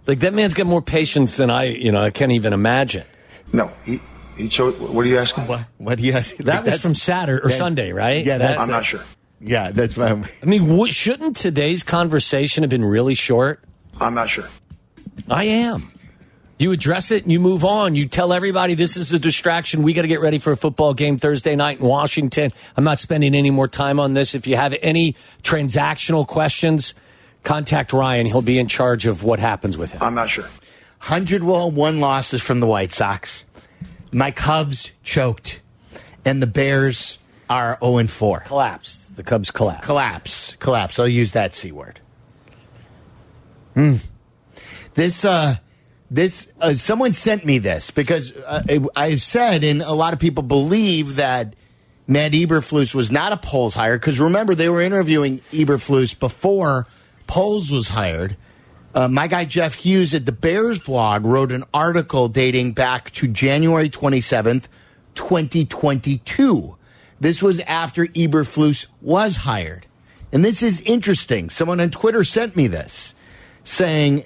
[0.07, 3.03] Like that man's got more patience than I, you know, I can't even imagine.
[3.51, 3.71] No.
[3.85, 3.99] He
[4.37, 4.75] he chose.
[4.79, 5.47] What are you asking?
[5.47, 5.65] What?
[5.77, 6.35] What do you ask?
[6.37, 8.25] That was from Saturday or that- Sunday, right?
[8.25, 9.01] Yeah, that's I'm not sure.
[9.45, 10.11] Yeah, that's my.
[10.41, 13.61] I mean, w- shouldn't today's conversation have been really short?
[13.99, 14.47] I'm not sure.
[15.29, 15.91] I am.
[16.57, 17.93] You address it and you move on.
[17.95, 19.83] You tell everybody this is a distraction.
[19.83, 22.51] We got to get ready for a football game Thursday night in Washington.
[22.77, 24.33] I'm not spending any more time on this.
[24.33, 26.93] If you have any transactional questions,
[27.43, 28.27] contact Ryan.
[28.27, 30.01] He'll be in charge of what happens with him.
[30.01, 30.45] I'm not sure.
[31.07, 33.43] 101 losses from the White Sox.
[34.13, 35.59] My Cubs choked,
[36.23, 37.19] and the Bears
[37.53, 38.39] are 0 and 4.
[38.41, 39.05] Collapse.
[39.15, 39.85] The Cubs collapse.
[39.85, 40.55] Collapse.
[40.59, 40.99] Collapse.
[40.99, 41.99] I'll use that C word.
[43.75, 43.95] Hmm.
[44.95, 45.55] This, uh,
[46.09, 48.63] this, uh, someone sent me this because uh,
[48.95, 51.55] I've said, and a lot of people believe that
[52.07, 56.87] Matt Eberflus was not a Poles hire because remember, they were interviewing Eberflus before
[57.27, 58.35] Poles was hired.
[58.95, 63.27] Uh, my guy Jeff Hughes at the Bears blog wrote an article dating back to
[63.27, 64.67] January 27th,
[65.15, 66.77] 2022.
[67.23, 69.87] This was after Eberflus was hired.
[70.33, 71.49] And this is interesting.
[71.49, 73.15] Someone on Twitter sent me this
[73.63, 74.25] saying,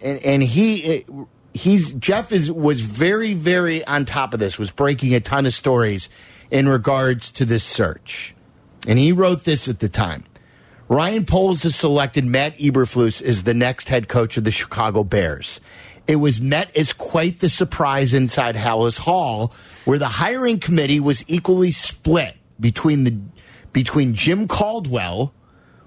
[0.00, 1.04] and, and he,
[1.54, 5.54] he's, Jeff is, was very, very on top of this, was breaking a ton of
[5.54, 6.08] stories
[6.48, 8.32] in regards to this search.
[8.86, 10.22] And he wrote this at the time.
[10.88, 15.60] Ryan Poles has selected Matt Eberflus as the next head coach of the Chicago Bears.
[16.06, 19.52] It was met as quite the surprise inside Halas Hall,
[19.84, 23.18] where the hiring committee was equally split between the
[23.72, 25.34] between Jim Caldwell,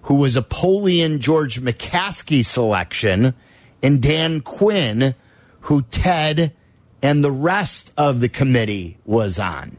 [0.04, 3.34] who was a Polian George McCaskey selection,
[3.82, 5.16] and Dan Quinn,
[5.62, 6.54] who Ted
[7.02, 9.78] and the rest of the committee was on.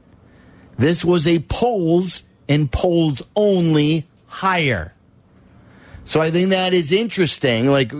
[0.78, 4.94] This was a Poles and Poles only hire.
[6.04, 7.68] So I think that is interesting.
[7.68, 7.92] Like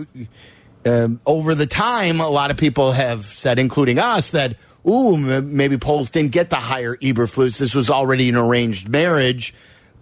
[0.85, 4.55] um, over the time, a lot of people have said, including us, that
[4.87, 7.57] ooh, m- maybe Poles didn't get to hire Eberflus.
[7.59, 9.53] This was already an arranged marriage,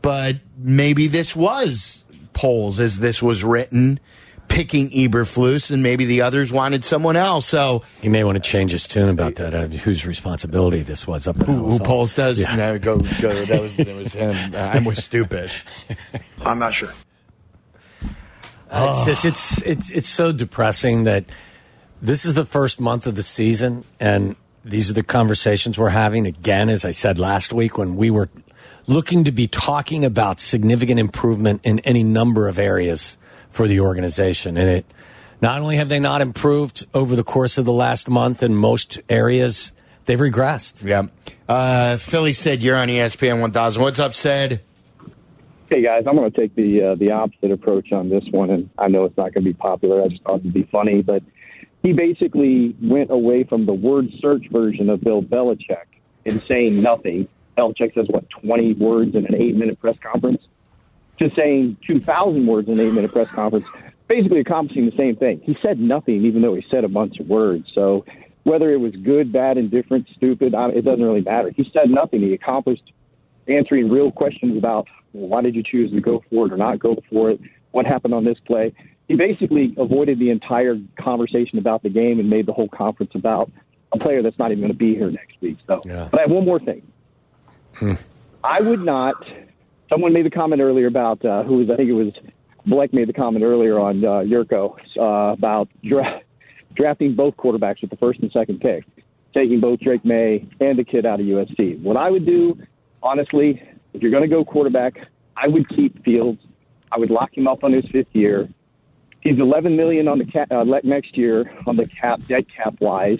[0.02, 4.00] but maybe this was Poles as this was written,
[4.48, 7.46] picking Eberflus, and maybe the others wanted someone else.
[7.46, 11.28] So He may want to change his tune about that, uh, whose responsibility this was
[11.28, 12.40] up who, who Poles does?
[12.42, 12.56] Yeah.
[12.56, 13.46] No, go, go.
[13.46, 14.56] That was, that was him.
[14.56, 15.52] Uh, I was stupid.
[16.46, 16.94] I'm not sure.
[18.72, 21.26] It's just it's it's it's so depressing that
[22.02, 26.26] this is the first month of the season, and these are the conversations we're having
[26.26, 28.30] again, as I said last week, when we were
[28.88, 33.18] looking to be talking about significant improvement in any number of areas
[33.50, 34.58] for the organization.
[34.58, 34.86] And it
[35.42, 39.00] not only have they not improved over the course of the last month in most
[39.10, 39.74] areas,
[40.06, 40.84] they've regressed.
[40.84, 41.08] Yeah.
[41.48, 43.82] Uh, Philly said you're on ESPN 1000.
[43.82, 44.62] What's up, said?
[45.72, 48.72] Hey guys, I'm going to take the uh, the opposite approach on this one, and
[48.80, 50.02] I know it's not going to be popular.
[50.02, 51.22] I just thought it'd be funny, but
[51.84, 55.86] he basically went away from the word search version of Bill Belichick
[56.26, 57.28] in saying nothing.
[57.56, 60.42] Belichick says what 20 words in an eight minute press conference,
[61.20, 63.68] to saying 2,000 words in an eight minute press conference,
[64.08, 65.40] basically accomplishing the same thing.
[65.44, 67.70] He said nothing, even though he said a bunch of words.
[67.76, 68.06] So
[68.42, 71.52] whether it was good, bad, indifferent, stupid, it doesn't really matter.
[71.52, 72.22] He said nothing.
[72.22, 72.92] He accomplished
[73.48, 76.98] answering real questions about why did you choose to go for it or not go
[77.10, 77.40] for it?
[77.72, 78.74] What happened on this play?
[79.08, 83.52] He basically avoided the entire conversation about the game and made the whole conference about
[83.92, 85.58] a player that's not even going to be here next week.
[85.66, 86.08] So, yeah.
[86.12, 86.84] but I have one more thing.
[88.44, 89.26] I would not.
[89.92, 92.14] Someone made the comment earlier about uh, who was I think it was
[92.66, 96.22] Blake made the comment earlier on uh, Jurko uh, about dra-
[96.76, 98.86] drafting both quarterbacks with the first and second pick,
[99.36, 101.82] taking both Drake Maye and the kid out of USC.
[101.82, 102.60] What I would do,
[103.02, 106.42] honestly, if you're going to go quarterback, I would keep Fields.
[106.92, 108.50] I would lock him up on his fifth year.
[109.22, 113.20] He's 11 million on the cap uh, next year on the cap, dead cap wise.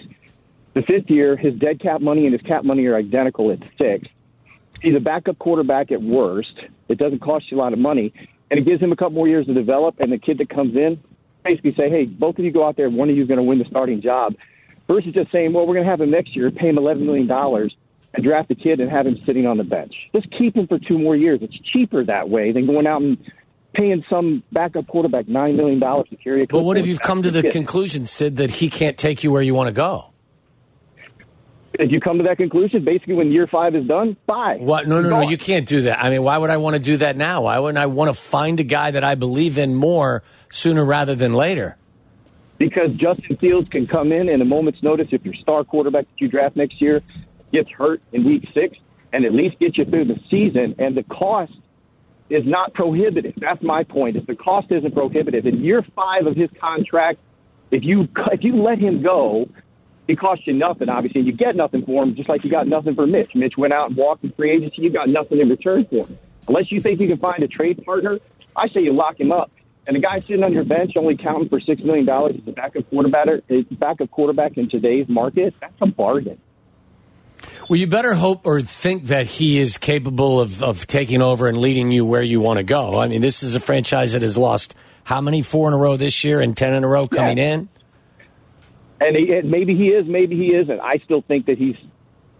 [0.74, 4.08] The fifth year, his dead cap money and his cap money are identical at six.
[4.80, 6.54] He's a backup quarterback at worst.
[6.88, 8.12] It doesn't cost you a lot of money,
[8.50, 9.96] and it gives him a couple more years to develop.
[10.00, 11.02] And the kid that comes in,
[11.44, 12.88] basically say, hey, both of you go out there.
[12.88, 14.34] One of you is going to win the starting job.
[14.88, 17.28] Versus just saying, well, we're going to have him next year, pay him $11 million,
[18.14, 19.94] and draft the kid and have him sitting on the bench.
[20.14, 21.40] Just keep him for two more years.
[21.42, 23.18] It's cheaper that way than going out and
[23.72, 27.30] paying some backup quarterback $9 million to carry a But what if you've come to
[27.30, 27.52] the Kid.
[27.52, 30.06] conclusion, Sid, that he can't take you where you want to go?
[31.74, 34.58] If you come to that conclusion, basically when year five is done, bye.
[34.58, 34.88] What?
[34.88, 35.30] No, no, You're no.
[35.30, 36.02] You can't do that.
[36.02, 37.42] I mean, why would I want to do that now?
[37.42, 41.14] Why wouldn't I want to find a guy that I believe in more sooner rather
[41.14, 41.76] than later?
[42.60, 46.20] because Justin Fields can come in in a moment's notice if your star quarterback that
[46.20, 47.02] you draft next year
[47.52, 48.78] gets hurt in week six
[49.12, 51.52] and at least get you through the season and the cost
[52.28, 53.34] is not prohibitive.
[53.36, 54.16] That's my point.
[54.16, 55.46] Is the cost isn't prohibitive.
[55.46, 57.18] In year five of his contract,
[57.70, 59.48] if you if you let him go,
[60.08, 62.94] it costs you nothing, obviously, you get nothing for him, just like you got nothing
[62.94, 63.30] for Mitch.
[63.34, 66.18] Mitch went out and walked in free agency, you got nothing in return for him.
[66.48, 68.18] Unless you think you can find a trade partner,
[68.56, 69.50] I say you lock him up.
[69.86, 72.52] And the guy sitting on your bench only counting for six million dollars as a
[72.52, 73.26] backup quarterback,
[73.72, 76.40] backup quarterback in today's market, that's a bargain.
[77.70, 81.56] Well, you better hope or think that he is capable of, of taking over and
[81.56, 82.98] leading you where you want to go.
[82.98, 85.96] I mean, this is a franchise that has lost how many four in a row
[85.96, 87.68] this year and ten in a row coming in.
[89.00, 90.80] And, he, and maybe he is, maybe he isn't.
[90.80, 91.76] I still think that he's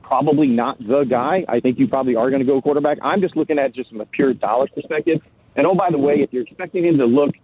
[0.02, 1.44] probably not the guy.
[1.48, 2.98] I think you probably are going to go quarterback.
[3.00, 5.20] I'm just looking at just from a pure dollar perspective.
[5.54, 7.36] And oh, by the way, if you're expecting him to look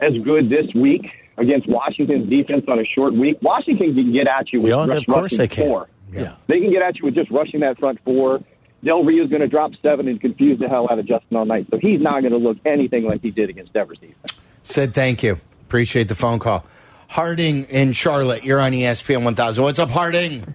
[0.00, 1.04] as good this week
[1.38, 4.98] against Washington's defense on a short week, Washington can get at you with Yeah, rush
[4.98, 5.66] of course rushing they can.
[5.66, 5.88] four.
[6.12, 6.36] Yeah.
[6.46, 8.40] They can get at you with just rushing that front four.
[8.84, 11.66] Del Rio's going to drop seven and confuse the hell out of Justin all night.
[11.70, 14.32] So he's not going to look anything like he did against Denver's defense.
[14.62, 15.40] Sid thank you.
[15.62, 16.64] Appreciate the phone call.
[17.08, 19.64] Harding in Charlotte, you're on ESPN 1000.
[19.64, 20.54] What's up, Harding?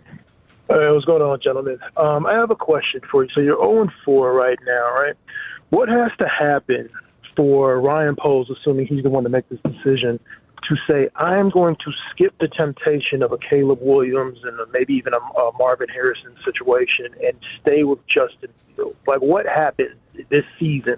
[0.69, 1.79] Hey, what's going on, gentlemen?
[1.97, 3.29] Um, I have a question for you.
[3.33, 5.15] So you're 0 4 right now, right?
[5.69, 6.89] What has to happen
[7.35, 10.19] for Ryan Poles, assuming he's the one to make this decision,
[10.71, 15.13] to say, I'm going to skip the temptation of a Caleb Williams and maybe even
[15.13, 18.95] a, a Marvin Harrison situation and stay with Justin Fields?
[19.05, 19.95] Like, what happened
[20.29, 20.95] this season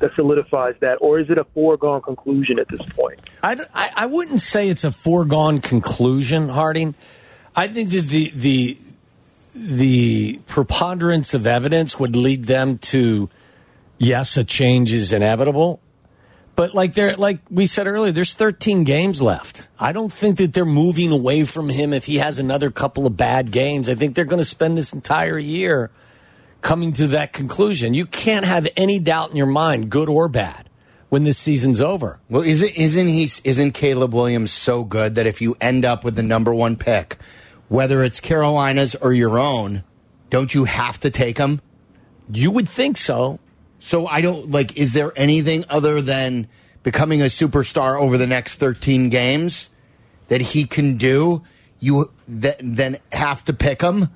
[0.00, 0.98] that solidifies that?
[1.00, 3.20] Or is it a foregone conclusion at this point?
[3.42, 6.94] I I wouldn't say it's a foregone conclusion, Harding.
[7.54, 8.78] I think that the the
[9.54, 13.30] the preponderance of evidence would lead them to
[13.98, 15.80] yes, a change is inevitable.
[16.56, 19.68] But like there, like we said earlier, there's 13 games left.
[19.78, 23.14] I don't think that they're moving away from him if he has another couple of
[23.14, 23.90] bad games.
[23.90, 25.90] I think they're going to spend this entire year
[26.62, 27.92] coming to that conclusion.
[27.92, 30.70] You can't have any doubt in your mind, good or bad,
[31.10, 32.20] when this season's over.
[32.30, 36.16] Well, isn't isn't he isn't Caleb Williams so good that if you end up with
[36.16, 37.18] the number one pick,
[37.68, 39.84] whether it's Carolina's or your own,
[40.30, 41.60] don't you have to take him?
[42.32, 43.40] You would think so.
[43.86, 44.76] So I don't like.
[44.76, 46.48] Is there anything other than
[46.82, 49.70] becoming a superstar over the next thirteen games
[50.26, 51.44] that he can do?
[51.78, 54.08] You th- then have to pick him.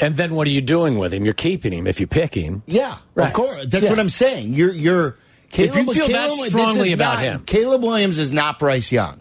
[0.00, 1.24] And then what are you doing with him?
[1.24, 2.64] You're keeping him if you pick him.
[2.66, 3.28] Yeah, Right.
[3.28, 3.66] of course.
[3.68, 3.90] That's Yeah.
[3.90, 4.54] what I'm saying.
[4.54, 5.16] You're you're.
[5.52, 7.42] If you feel that strongly about not- him.
[7.46, 9.19] Caleb Williams is not Bryce Young.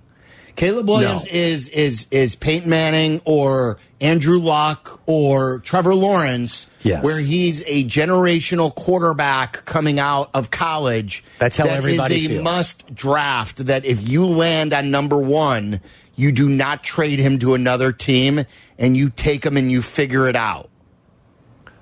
[0.60, 1.32] Caleb Williams No.
[1.32, 7.01] is is is Peyton Manning or Andrew Luck or Trevor Lawrence, Yes.
[7.03, 11.24] where he's a generational quarterback coming out of college.
[11.38, 12.43] That's how that everybody is a feels.
[12.43, 13.66] must draft.
[13.68, 15.80] That if you land on number one,
[16.18, 18.43] you do not trade him to another team,
[18.78, 20.70] and you take him and you figure it out.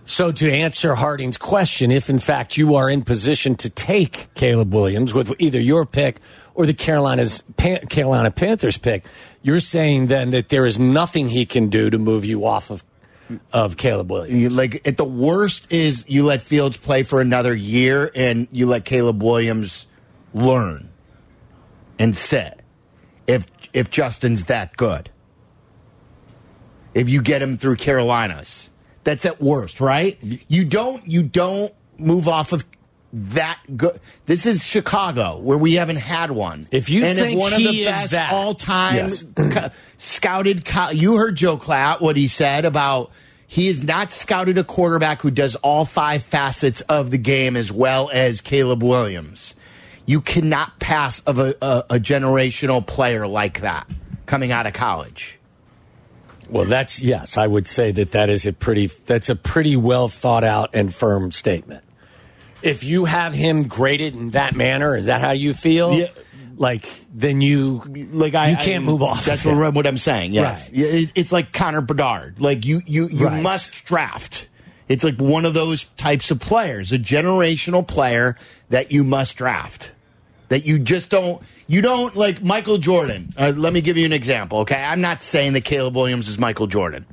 [0.06, 4.74] So, to answer Harding's question, if in fact you are in position to take Caleb
[4.74, 6.20] Williams with either your pick
[6.58, 9.06] or the Carolina's Pan- Carolina Panthers pick,
[9.44, 12.84] you're saying then that there is nothing he can do to move you off of
[13.54, 14.42] of Caleb Williams.
[14.42, 18.66] You, like at the worst is you let Fields play for another year and you
[18.66, 19.86] let Caleb Williams
[20.34, 20.90] learn
[22.00, 22.62] and sit.
[23.28, 25.12] If if Justin's that good.
[26.94, 28.72] If you get him through Carolinas.
[29.04, 30.18] That's at worst, right?
[30.48, 32.66] You don't you don't move off of
[33.14, 34.00] that good.
[34.26, 36.66] This is Chicago where we haven't had one.
[36.72, 39.24] If you and think if one of he the is best that- all time Yes.
[39.36, 43.12] co- scouted, co- you heard Joe Klatt what he said about
[43.50, 47.72] he has not scouted a quarterback who does all five facets of the game as
[47.72, 49.56] well as Caleb Williams.
[50.06, 53.90] You cannot pass of a, a, a generational player like that
[54.26, 55.40] coming out of college.
[56.50, 60.08] Well, that's yes, I would say that that is a pretty that's a pretty well
[60.10, 61.84] thought out and firm statement.
[62.62, 65.94] If you have him graded in that manner, is that how you feel?
[65.94, 66.08] Yeah.
[66.58, 69.26] Like then you like I you can't I- move off.
[69.26, 70.34] That's of what, what I'm saying.
[70.34, 70.78] Yes, Right.
[70.80, 72.42] Yeah, it- it's like Connor Bedard.
[72.42, 73.42] Like you, you, you Right.
[73.44, 74.48] must draft.
[74.90, 78.36] It's like one of those types of players, a generational player
[78.70, 79.92] that you must draft.
[80.50, 81.44] That you just don't.
[81.68, 83.34] You don't like Michael Jordan.
[83.38, 84.60] Uh, let me give you an example.
[84.60, 87.06] Okay, I'm not saying that Caleb Williams is Michael Jordan,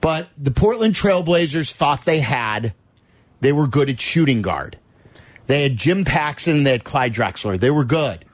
[0.00, 2.74] but the Portland Trailblazers thought they had.
[3.40, 4.78] They were good at shooting guard.
[5.46, 7.58] They had Jim Paxson and they had Clyde Drexler.
[7.58, 8.24] They were good.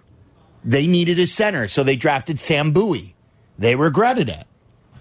[0.65, 3.15] They needed a center, so they drafted Sam Bowie.
[3.59, 4.45] They regretted it.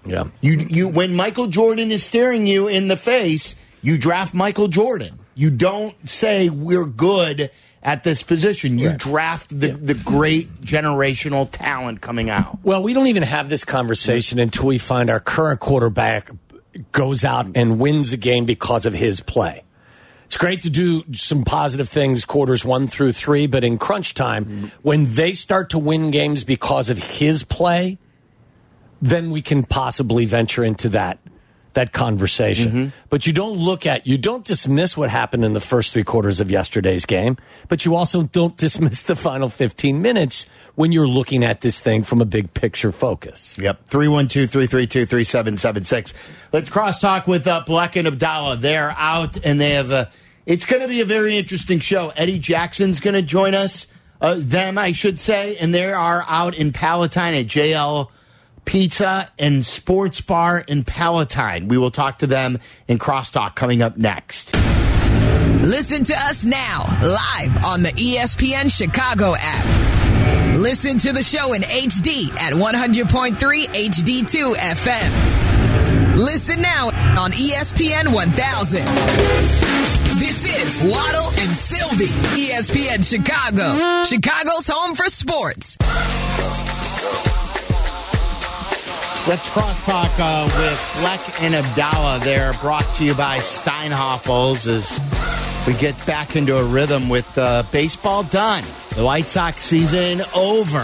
[0.06, 0.24] Yeah.
[0.40, 5.18] You you when Michael Jordan is staring you in the face, you draft Michael Jordan.
[5.34, 7.50] You don't say we're good
[7.82, 8.78] at this position.
[8.78, 12.58] You draft the, the great generational talent coming out.
[12.62, 16.30] Well, we don't even have this conversation until we find our current quarterback
[16.92, 19.64] goes out and wins a game because of his play.
[20.24, 24.72] It's great to do some positive things quarters one through three, but in crunch time,
[24.82, 27.98] when they start to win games because of his play,
[29.02, 31.18] then we can possibly venture into that
[31.74, 32.92] that conversation.
[33.10, 36.40] But you don't look at you don't dismiss what happened in the first three quarters
[36.40, 37.36] of yesterday's game,
[37.68, 42.02] but you also don't dismiss the final 15 minutes when you're looking at this thing
[42.02, 43.56] from a big picture focus.
[43.58, 43.86] Yep.
[43.86, 46.14] 312 332 3776.
[46.52, 48.56] Let's cross talk with uh, Fleck and Abdallah.
[48.56, 50.10] They're out and they have a.
[50.46, 52.12] It's going to be a very interesting show.
[52.16, 53.86] Eddie Jackson's going to join us,
[54.20, 58.10] uh, them, I should say, and they are out in Palatine at JL
[58.64, 61.68] Pizza and Sports Bar in Palatine.
[61.68, 62.58] We will talk to them
[62.88, 64.54] in Crosstalk coming up next.
[65.62, 70.56] Listen to us now, live on the ESPN Chicago app.
[70.58, 76.16] Listen to the show in HD at 100.3 HD2 FM.
[76.16, 76.86] Listen now
[77.18, 78.84] on ESPN 1000.
[80.18, 85.76] This is Waddle and Silvy, ESPN Chicago, Chicago's home for sports.
[89.26, 92.20] Let's crosstalk uh, with Fleck and Abdallah.
[92.22, 97.62] They're brought to you by Steinhafels as we get back into a rhythm with uh,
[97.72, 98.62] baseball done.
[98.94, 100.82] The White Sox season over.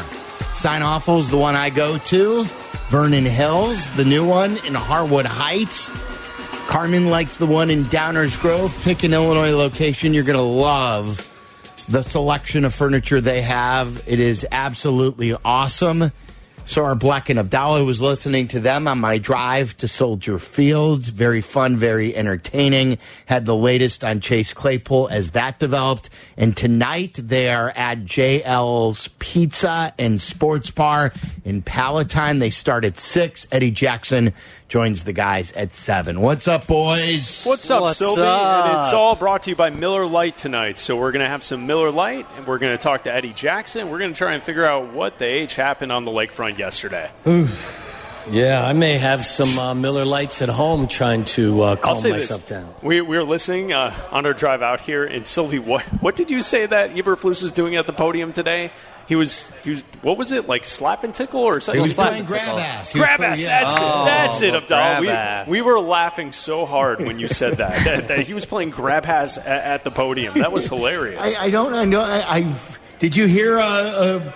[0.54, 2.44] Steinhafels, the one I go to.
[2.88, 5.90] Vernon Hills, the new one in Harwood Heights.
[6.66, 8.74] Carmen likes the one in Downers Grove.
[8.82, 10.14] Pick an Illinois location.
[10.14, 11.26] You're going to love
[11.90, 14.02] the selection of furniture they have.
[14.06, 16.10] It is absolutely awesome.
[16.70, 21.02] So our Fleck and Abdallah was listening to them on my drive to Soldier Field.
[21.02, 22.98] Very fun, very entertaining.
[23.26, 26.10] Had the latest on Chase Claypool as that developed.
[26.36, 31.12] And tonight they are at JL's Pizza and Sports Bar
[31.44, 32.38] in Palatine.
[32.38, 33.48] They start at six.
[33.50, 34.32] Eddie Jackson
[34.70, 36.20] joins the guys at seven.
[36.20, 37.44] What's up, boys?
[37.44, 38.22] What's up, What's Silvy?
[38.22, 38.66] up?
[38.66, 40.78] And it's all brought to you by Miller Lite tonight.
[40.78, 43.32] So we're going to have some Miller Lite, and we're going to talk to Eddie
[43.32, 43.90] Jackson.
[43.90, 47.10] We're going to try and figure out what the H happened on the lakefront yesterday.
[48.30, 52.46] Yeah, I may have some uh, Miller Lights at home trying to uh, calm myself
[52.46, 52.72] this: down.
[52.80, 56.30] we, we were listening uh, on our drive out here, and Silvy, what what did
[56.30, 58.70] you say that Eberflus is doing at the podium today?
[59.10, 61.80] He was he was what was it like slap and tickle or something?
[61.80, 62.92] He was Slap playing grab ass.
[62.92, 63.44] Grab ass.
[63.44, 64.06] That's Oh, it.
[64.06, 65.00] That's it, the Abdal.
[65.00, 65.48] We, ass.
[65.48, 69.04] we were laughing so hard when you said that, that that he was playing grab
[69.06, 70.38] ass at, at the podium.
[70.38, 71.36] That was hilarious.
[71.36, 71.74] I, I don't.
[71.74, 72.02] I know.
[72.02, 72.54] I, I
[73.00, 73.58] did you hear?
[73.58, 74.32] Uh, uh,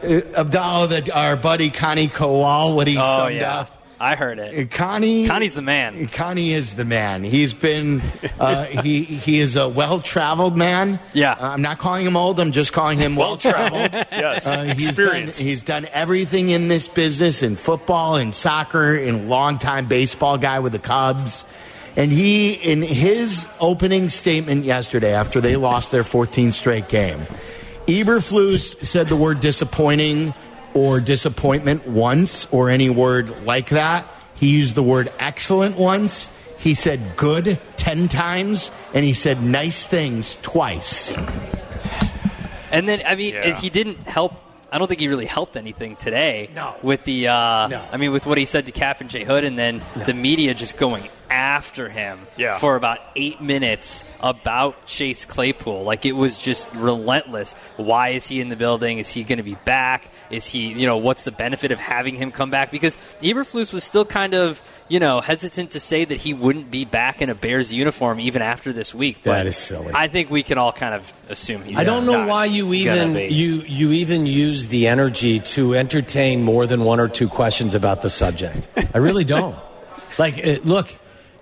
[0.00, 3.60] Uh, Abdallah, that our buddy Connie Kowal, what he Oh, summed yeah.
[3.60, 3.77] up.
[4.00, 4.66] I heard it.
[4.72, 6.06] Uh, Connie, Connie's the man.
[6.08, 7.24] Connie is the man.
[7.24, 8.00] He's been
[8.38, 11.00] uh, he he is a well traveled man.
[11.12, 12.38] Yeah, uh, I'm not calling him old.
[12.38, 13.92] I'm just calling him well traveled.
[14.10, 14.46] Yes.
[14.46, 15.38] Uh, he's done, Experience.
[15.38, 20.72] he's done everything in this business in football, in soccer, in longtime baseball guy with
[20.72, 21.44] the Cubs.
[21.96, 27.26] And he, in his opening statement yesterday after they lost their 14th straight game,
[27.86, 30.34] Eberflus said the word disappointing
[30.78, 34.06] or disappointment once or any word like that.
[34.36, 36.30] He used the word excellent once.
[36.58, 38.70] He said good 10 times.
[38.94, 41.16] And he said nice things twice.
[42.70, 43.58] And then, I mean, Yeah.
[43.58, 44.34] he didn't help.
[44.70, 46.50] I don't think he really helped anything today.
[46.54, 46.76] No.
[46.82, 47.80] With the, uh, No.
[47.90, 50.54] I mean, with what he said to Kap and J Hood, and then the media
[50.54, 52.58] just going after him Yeah.
[52.58, 55.82] for about eight minutes about Chase Claypool.
[55.84, 57.54] Like it was just relentless.
[57.76, 58.98] Why is he in the building?
[58.98, 60.10] Is he going to be back?
[60.30, 62.70] Is he, you know, what's the benefit of having him come back?
[62.70, 66.84] Because Eberflus was still kind of, you know, hesitant to say that he wouldn't be
[66.84, 69.18] back in a Bears uniform even after this week.
[69.24, 69.92] But That is silly.
[69.94, 71.78] I think we can all kind of assume he's.
[71.78, 76.42] I don't know not why you even you you even use the energy to entertain
[76.42, 78.68] more than one or two questions about the subject.
[78.94, 79.56] I really don't.
[80.18, 80.88] like, uh, look,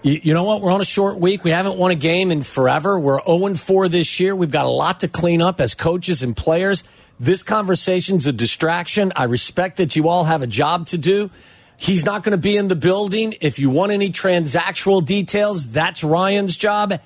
[0.03, 0.63] you, you know what?
[0.63, 1.45] We're on a short week.
[1.45, 2.99] We haven't won a game in forever.
[2.99, 4.35] We're 0 4 this year.
[4.35, 6.85] We've got a lot to clean up as coaches and players.
[7.19, 9.13] This conversation's a distraction.
[9.17, 11.31] I respect that you all have a job to do.
[11.79, 13.35] He's not going to be in the building.
[13.41, 16.99] If you want any transactional details, that's Ryan's job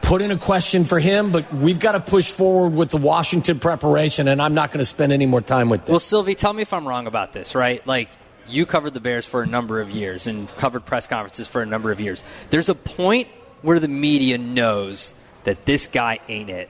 [0.00, 3.58] put in a question for him, but we've got to push forward with the Washington
[3.58, 5.90] preparation, and I'm not going to spend any more time with this.
[5.90, 7.84] Well, Silvy, tell me if I'm wrong about this, right?
[7.86, 8.08] Like,
[8.50, 11.66] you covered the Bears for a number of years and covered press conferences for a
[11.66, 12.24] number of years.
[12.50, 13.28] There's a point
[13.62, 15.12] where the media knows
[15.44, 16.68] that this guy ain't it,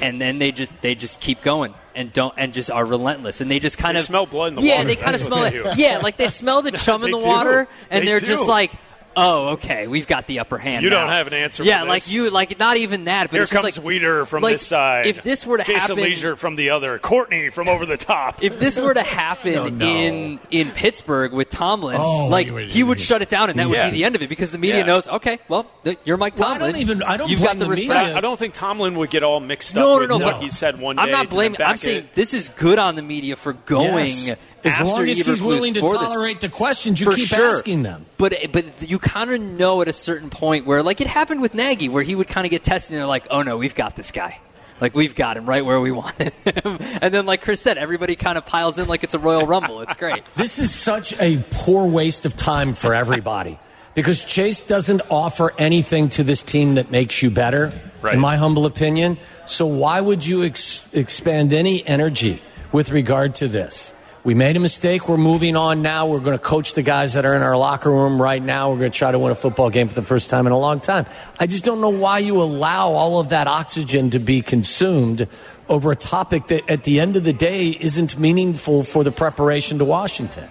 [0.00, 3.50] and then they just they just keep going and don't and just are relentless, and
[3.50, 4.88] they just kind They of smell blood in the yeah, water.
[4.88, 5.50] they kind of smell it.
[5.52, 5.64] do.
[5.76, 7.24] Yeah, like they smell the chum in the do.
[7.24, 8.72] water, and They are just like.
[9.16, 9.86] Oh, okay.
[9.88, 10.84] We've got the upper hand.
[10.84, 13.24] You now." don't have an answer Yeah, for like you, like not even that.
[13.30, 15.06] But Here it's comes like, Weeder from like, this side.
[15.06, 16.98] If this were to happen, Jason happen, Leisure from the other.
[16.98, 18.42] Courtney from over the top.
[18.42, 19.86] if this were to happen No, no.
[19.86, 23.58] in in Pittsburgh with Tomlin, Oh, like you would- he would shut it down, and
[23.58, 23.84] that Yeah.
[23.86, 24.84] would be the end of it because the media Yeah.
[24.86, 25.06] knows.
[25.08, 27.70] Okay, well, th- you're Mike Well, I don't even- I don't You've got the, the
[27.70, 28.00] respect.
[28.06, 28.16] media.
[28.16, 30.42] I don't think Tomlin would get all mixed No, up no, no, with but what
[30.42, 31.02] he said one day.
[31.02, 31.60] I'm not blaming.
[31.62, 32.12] I'm saying it.
[32.14, 34.36] this is good on the media for going Yes.
[34.64, 35.98] As after long as he's willing to for this.
[35.98, 37.50] tolerate the questions, you For keep sure.
[37.50, 38.06] asking them.
[38.18, 41.54] But but you kind of know at a certain point where, like it happened with
[41.54, 43.96] Nagy, where he would kind of get tested, and they're like, "Oh no, we've got
[43.96, 44.38] this guy."
[44.80, 46.32] Like we've got him right where we want him,
[47.02, 49.80] and then like Chris said, everybody kind of piles in like it's a Royal Rumble.
[49.80, 50.22] It's great.
[50.36, 53.60] This is such a poor waste of time for everybody
[53.94, 57.72] because Chase doesn't offer anything to this team that makes you better,
[58.10, 59.18] in my humble opinion.
[59.46, 62.40] So why would you ex- expand any energy
[62.72, 63.92] with regard to this?
[64.24, 65.08] We made a mistake.
[65.08, 66.06] We're moving on now.
[66.06, 68.70] We're going to coach the guys that are in our locker room right now.
[68.70, 70.58] We're going to try to win a football game for the first time in a
[70.58, 71.06] long time.
[71.40, 75.26] I just don't know why you allow all of that oxygen to be consumed
[75.68, 79.78] over a topic that at the end of the day isn't meaningful for the preparation
[79.78, 80.48] to Washington.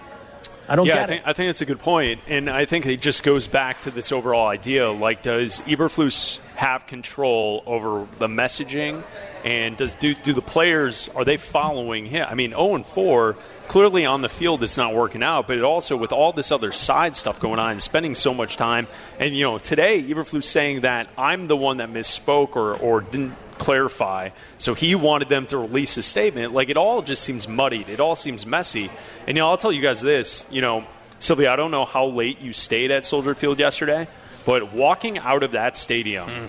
[0.68, 1.28] I don't yeah, get I think, it.
[1.28, 4.12] I think it's a good point, and I think it just goes back to this
[4.12, 9.02] overall idea: like, does Eberflus have control over the messaging,
[9.44, 12.26] and does do do the players are they following him?
[12.28, 13.36] I mean, zero and four
[13.72, 16.72] clearly on the field it's not working out, but it also with all this other
[16.72, 18.86] side stuff going on, spending so much time,
[19.18, 23.34] and you know, today Eberflus saying that I'm the one that misspoke or or didn't
[23.52, 24.28] clarify.
[24.58, 26.52] So he wanted them to release a statement.
[26.52, 27.88] Like it all just seems muddied.
[27.88, 28.90] It all seems messy.
[29.26, 30.44] And you know, I'll tell you guys this.
[30.50, 30.84] You know,
[31.18, 34.06] Silvy, I don't know how late you stayed at Soldier Field yesterday,
[34.44, 36.46] but walking out of that stadium hmm.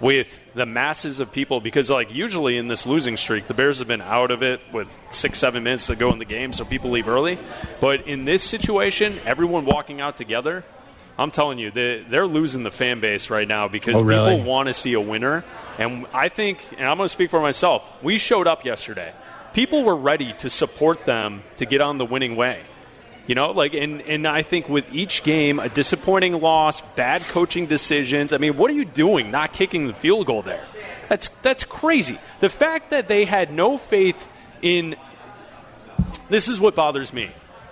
[0.00, 3.88] With the masses of people, because like usually in this losing streak, the Bears have
[3.88, 6.90] been out of it with six, seven minutes to go in the game, so people
[6.90, 7.38] leave early.
[7.80, 10.64] But in this situation, everyone walking out together.
[11.18, 14.36] I'm telling you, they, they're losing the fan base right now because Oh, really?
[14.36, 15.44] people want to see a winner.
[15.78, 19.14] And I think, and I'm going to speak for myself, we showed up yesterday.
[19.54, 22.60] People were ready to support them to get on the winning way.
[23.26, 27.66] You know, like, and, and I think with each game, a disappointing loss, bad coaching
[27.66, 28.32] decisions.
[28.32, 30.64] I mean, what are you doing not kicking the field goal there?
[31.08, 32.18] That's, that's crazy.
[32.40, 34.94] The fact that they had no faith in
[36.28, 37.30] this is what bothers me.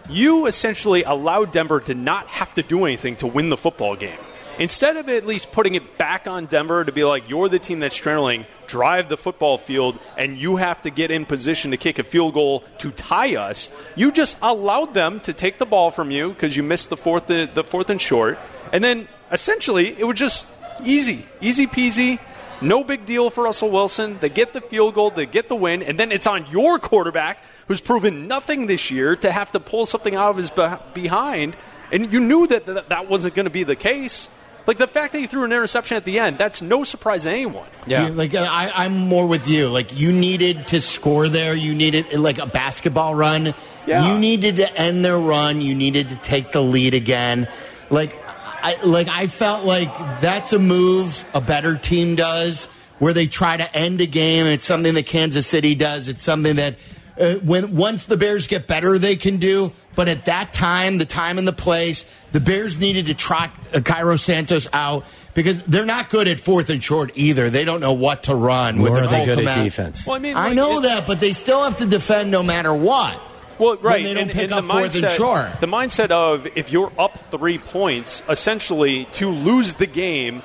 [0.09, 4.19] You essentially allowed Denver to not have to do anything to win the football game.
[4.59, 7.81] Instead of at least putting it back on Denver to be like, you're the team
[7.81, 11.99] that's trailing, drive the football field, and you have to get in position to kick
[11.99, 16.13] a field goal to tie us, you just allowed them to take the ball from
[16.13, 18.39] you because you missed the fourth, the fourth and short.
[18.73, 20.47] And then essentially, it was just
[20.85, 22.21] easy, easy peasy.
[22.63, 24.19] No big deal for Russell Wilson.
[24.21, 27.43] They get the field goal, they get the win, and then it's on your quarterback,
[27.67, 30.51] who's proven nothing this year, to have to pull something out of his
[30.95, 31.57] behind.
[31.91, 34.29] And you knew that that, that wasn't going to be the case.
[34.67, 37.31] Like the fact that he threw an interception at the end, that's no surprise to
[37.31, 37.67] anyone.
[37.87, 39.69] You- like I, I'm more with you.
[39.69, 41.55] Like you needed to score there.
[41.55, 43.53] You needed like a basketball run.
[43.87, 44.13] Yeah.
[44.13, 45.61] You needed to end their run.
[45.61, 47.47] You needed to take the lead again.
[47.91, 48.17] Like
[48.63, 49.93] I like I felt like
[50.23, 52.65] that's a move a better team does,
[52.99, 54.47] where they try to end a game.
[54.47, 56.09] It's something that Kansas City does.
[56.09, 56.77] It's something that
[57.19, 59.73] uh, when once the Bears get better, they can do.
[59.95, 63.81] But at that time, the time and the place, the Bears needed to trot uh,
[63.81, 65.05] Cairo Santos out
[65.35, 67.51] because they're not good at fourth and short either.
[67.51, 68.81] They don't know what to run.
[68.81, 70.07] with Nor the are they Cole good at defense.
[70.07, 73.21] Well, I mean, I know that, but they still have to defend no matter what.
[73.59, 74.03] Well, right.
[74.03, 75.61] they don't and, pick and up the fourth and mindset, short.
[75.61, 80.43] The mindset of if you're up three points, essentially to lose the game,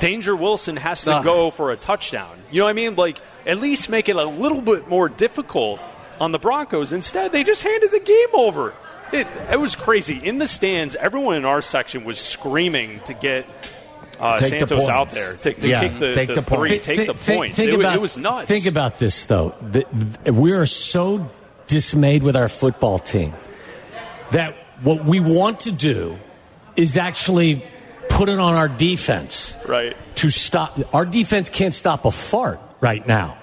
[0.00, 1.24] Danger Wilson has to Ugh.
[1.24, 2.38] go for a touchdown.
[2.50, 2.96] You know what I mean?
[2.96, 5.80] Like at least make it a little bit more difficult
[6.20, 6.92] on the Broncos.
[6.92, 8.74] Instead, they just handed the game over.
[9.12, 10.18] It, it was crazy.
[10.18, 13.46] In the stands, everyone in our section was screaming to get
[14.20, 15.34] uh, Take the Santos out there.
[15.36, 16.86] To, to Yeah, kick the, take the the three, points.
[16.86, 17.56] take the Thi- points.
[17.56, 18.46] think it, about- it was nuts.
[18.48, 19.48] Think about this, though.
[19.60, 19.84] The-
[20.24, 21.30] th- we are so
[21.66, 23.32] dismayed with our football team
[24.32, 26.18] that what we want to do
[26.76, 27.62] is actually
[28.10, 29.96] put it on our defense right.
[30.16, 30.78] to stop.
[30.94, 33.38] Our defense can't stop a fart right now.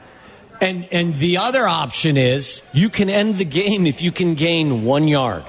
[0.59, 4.83] And and the other option is you can end the game if you can gain
[4.83, 5.43] one yard.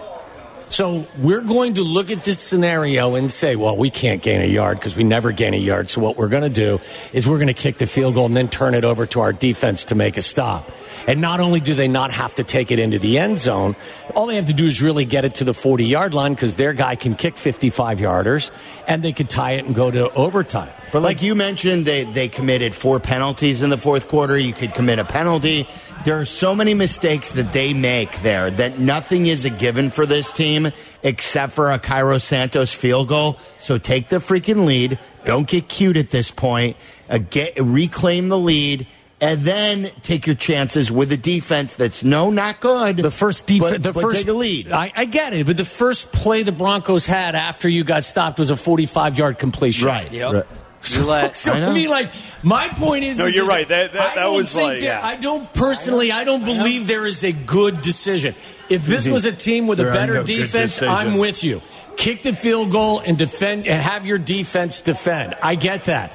[0.70, 4.46] So we're going to look at this scenario and say, well, we can't gain a
[4.46, 5.88] yard because we never gain a yard.
[5.88, 6.78] So what we're going to do
[7.14, 9.32] is we're going to kick the field goal and then turn it over to our
[9.32, 10.70] defense to make a stop.
[11.06, 13.76] And not only do they not have to take it into the end zone,
[14.14, 16.56] all they have to do is really get it to the 40 yard line because
[16.56, 18.50] their guy can kick 55 yarders
[18.86, 20.70] and they could tie it and go to overtime.
[20.90, 24.38] But like you mentioned, they, they committed four penalties in the fourth quarter.
[24.38, 25.66] You could commit a penalty.
[26.04, 30.06] There are so many mistakes that they make there that nothing is a given for
[30.06, 30.68] this team
[31.02, 33.38] except for a Cairo Santos field goal.
[33.58, 34.98] So take the freaking lead.
[35.24, 36.76] Don't get cute at this point.
[37.10, 38.86] Uh, get reclaim the lead.
[39.20, 42.98] And then take your chances with a defense that's no, not good.
[42.98, 44.70] The first defense, the but first take a lead.
[44.70, 48.38] I, I get it, but the first play the Broncos had after you got stopped
[48.38, 49.88] was a 45 yard completion.
[49.88, 50.10] Right.
[50.12, 50.32] Yep.
[50.32, 50.46] Right.
[50.90, 52.12] You let So I I, mean, like,
[52.44, 53.66] my point is, No, is- you're is right.
[53.66, 55.04] That- that- that don't was like- yeah.
[55.04, 56.12] I don't personally.
[56.12, 58.36] I don't believe there is a good decision.
[58.68, 61.60] If this was a team with a There are better no defense, I'm with you.
[61.96, 65.34] Kick the field goal and defend, and have your defense defend.
[65.42, 66.12] I get that.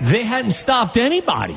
[0.00, 1.56] They hadn't stopped anybody.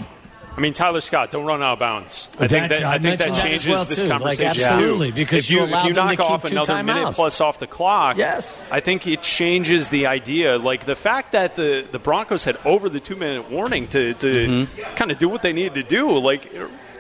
[0.55, 2.29] I mean, Tyler Scott, don't run out of bounds.
[2.39, 4.07] I think that, I think that changes well, this too.
[4.07, 4.63] Like, conversation.
[4.63, 5.15] absolutely, too.
[5.15, 8.61] because if you you, if you knock off another minute plus off the clock, Yes.
[8.69, 10.57] I think it changes the idea.
[10.59, 14.27] Like the fact that the, the Broncos had over the two minute warning to, to
[14.27, 14.95] Mm-hmm.
[14.95, 16.11] kind of do what they needed to do.
[16.19, 16.51] Like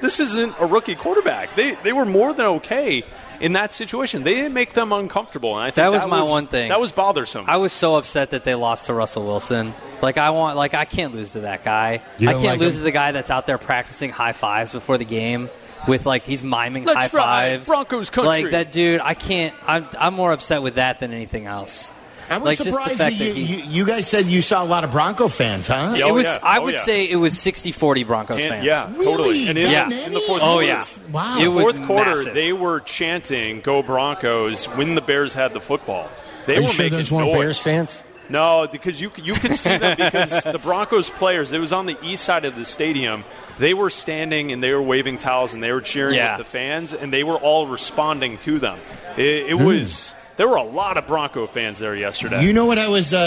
[0.01, 1.55] this isn't a rookie quarterback.
[1.55, 3.03] They they were more than okay
[3.43, 4.23] in that situation.
[4.23, 6.69] They didn't make them uncomfortable, and I think That was my one thing.
[6.69, 7.45] That was bothersome.
[7.47, 9.73] I was so upset that they lost to Russell Wilson.
[10.01, 12.01] Like I want, like I can't lose to that guy.
[12.19, 12.79] I can't like lose him?
[12.79, 15.49] to the guy that's out there practicing high fives before the game
[15.87, 17.67] with like he's miming Let's high fives.
[17.67, 18.43] Broncos country.
[18.43, 19.53] Like that dude, I can't.
[19.67, 21.91] I'm, I'm more upset with that than anything else.
[22.29, 24.41] I was like, just the surprised fact that you, he- you, you guys said you
[24.41, 25.93] saw a lot of Bronco fans, huh?
[25.95, 26.23] Yeah, it oh, was.
[26.23, 26.39] yeah.
[26.41, 26.81] I Oh, would yeah.
[26.83, 28.65] say it was 60-40 Broncos And- fans.
[28.65, 29.05] Yeah, Really?
[29.05, 29.47] totally.
[29.49, 29.85] And in, Yeah.
[29.85, 30.85] in the fourth Oh, quarter, yeah.
[31.11, 31.37] Wow.
[31.39, 32.33] It was fourth quarter, massive.
[32.33, 36.09] they were chanting "Go Broncos" when the Bears had the football.
[36.45, 37.41] They Are you were sure making those weren't noise.
[37.41, 38.03] Bears fans?
[38.29, 41.51] No, because you you could see them because the Broncos players.
[41.53, 43.23] It was on the east side of the stadium.
[43.59, 46.37] They were standing and they were waving towels and they were cheering Yeah.
[46.37, 48.79] with the fans and they were all responding to them.
[49.17, 49.65] It, it Hmm.
[49.65, 52.43] was there were a lot of Bronco fans there yesterday.
[52.43, 53.17] You know what I was uh,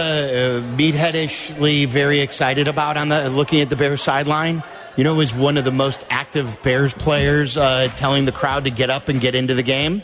[0.62, 4.62] uh, meatheadishly very excited about on the looking at the Bears sideline.
[4.96, 8.70] You know, was one of the most active Bears players uh, telling the crowd to
[8.70, 10.02] get up and get into the game.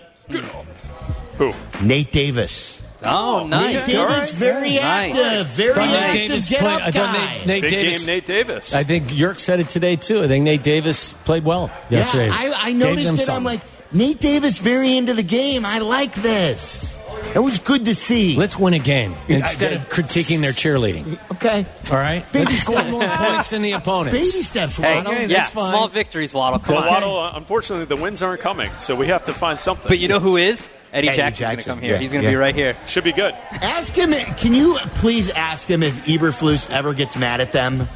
[1.38, 1.52] Who?
[1.82, 2.80] Nate Davis.
[3.04, 3.74] Oh, nice.
[3.74, 5.16] Nate Davis, very Nice.
[5.16, 6.20] active, very Thought Nate active.
[6.28, 7.12] Davis Get played- up I guy.
[7.36, 7.98] Nate, Nate Big Davis.
[7.98, 8.74] game, Nate Davis.
[8.74, 10.22] I think Yerk said it today too.
[10.22, 12.28] I think Nate Davis played well yesterday.
[12.28, 13.28] Yeah, I, I noticed them it.
[13.36, 13.60] I'm like,
[13.92, 15.64] Nate Davis very into the game.
[15.66, 16.98] I like this.
[17.34, 18.36] It was good to see.
[18.36, 21.18] let's win a game instead of critiquing their cheerleading.
[21.32, 21.64] okay.
[21.90, 22.90] All right, Baby let's score steps.
[22.90, 24.18] more points than the opponents.
[24.18, 25.12] Baby steps, Hey, Waddle.
[25.12, 25.70] Okay, yeah, that's fine.
[25.70, 26.58] small victories, Waddle.
[26.58, 26.88] Come Well, on.
[26.90, 29.88] Waddle, uh, unfortunately, the wins aren't coming, so we have to find something.
[29.88, 30.68] But you know who is?
[30.92, 31.72] Eddie, Eddie Jackson's going to Jackson.
[31.74, 31.92] come here.
[31.94, 32.76] Yeah, He's going to be right here.
[32.86, 33.34] should be good.
[33.52, 34.12] Ask him.
[34.36, 37.88] Can you please ask him if Eberflus ever gets mad at them?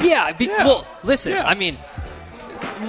[0.00, 0.64] Yeah, be, Yeah.
[0.64, 1.44] well, listen, Yeah.
[1.46, 1.95] I mean, well,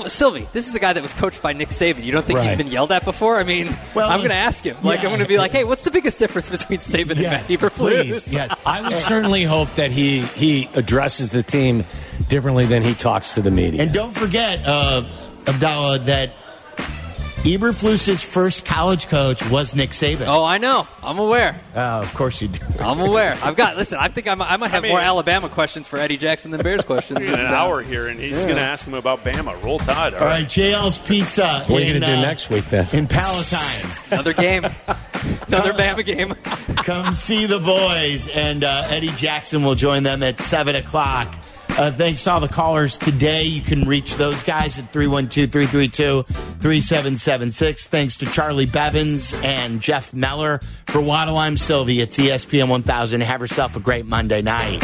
[0.07, 2.03] Silvy, this is a guy that was coached by Nick Saban.
[2.03, 3.38] You don't think he's been yelled at before?
[3.38, 4.77] I mean, Well, I'm going to ask him.
[4.83, 7.47] Like, I'm going to be like, hey, what's the biggest difference between Saban and Matt
[7.47, 7.69] Eberflus?
[7.77, 8.53] please, yes.
[8.65, 11.85] I would certainly hope that he he addresses the team
[12.29, 13.83] differently than he talks to the media.
[13.83, 15.03] And don't forget, uh,
[15.47, 16.31] Abdallah, that
[17.43, 20.25] Eberflus's first college coach was Nick Saban.
[20.27, 20.88] Oh, I know.
[21.01, 21.59] I'm aware.
[21.73, 22.59] Uh, of course you do.
[22.79, 23.38] I'm aware.
[23.43, 23.77] I've got.
[23.77, 26.61] Listen, I think I'm, I might have mean- more Alabama questions for Eddie Jackson than
[26.61, 27.19] Bears questions.
[27.19, 28.43] We got an hour here, and he's Yeah.
[28.45, 29.61] going to ask him about Bama.
[29.63, 30.13] Roll Tide.
[30.15, 31.45] All right, JL's Pizza.
[31.67, 32.88] what are you going to do uh, next week then?
[32.91, 33.89] In Palatine.
[34.11, 34.65] Another game.
[35.47, 36.33] Another Bama game.
[36.83, 41.33] Come see the boys, and uh, Eddie Jackson will join them at 7 o'clock.
[41.78, 43.43] Uh, thanks to all the callers today.
[43.43, 47.86] You can reach those guys at 312 332 3776.
[47.86, 51.38] Thanks to Charlie Bevins and Jeff Meller for Waddle.
[51.38, 52.01] I'm Silvy.
[52.01, 53.21] It's ESPN 1000.
[53.21, 54.84] Have yourself a great Monday night.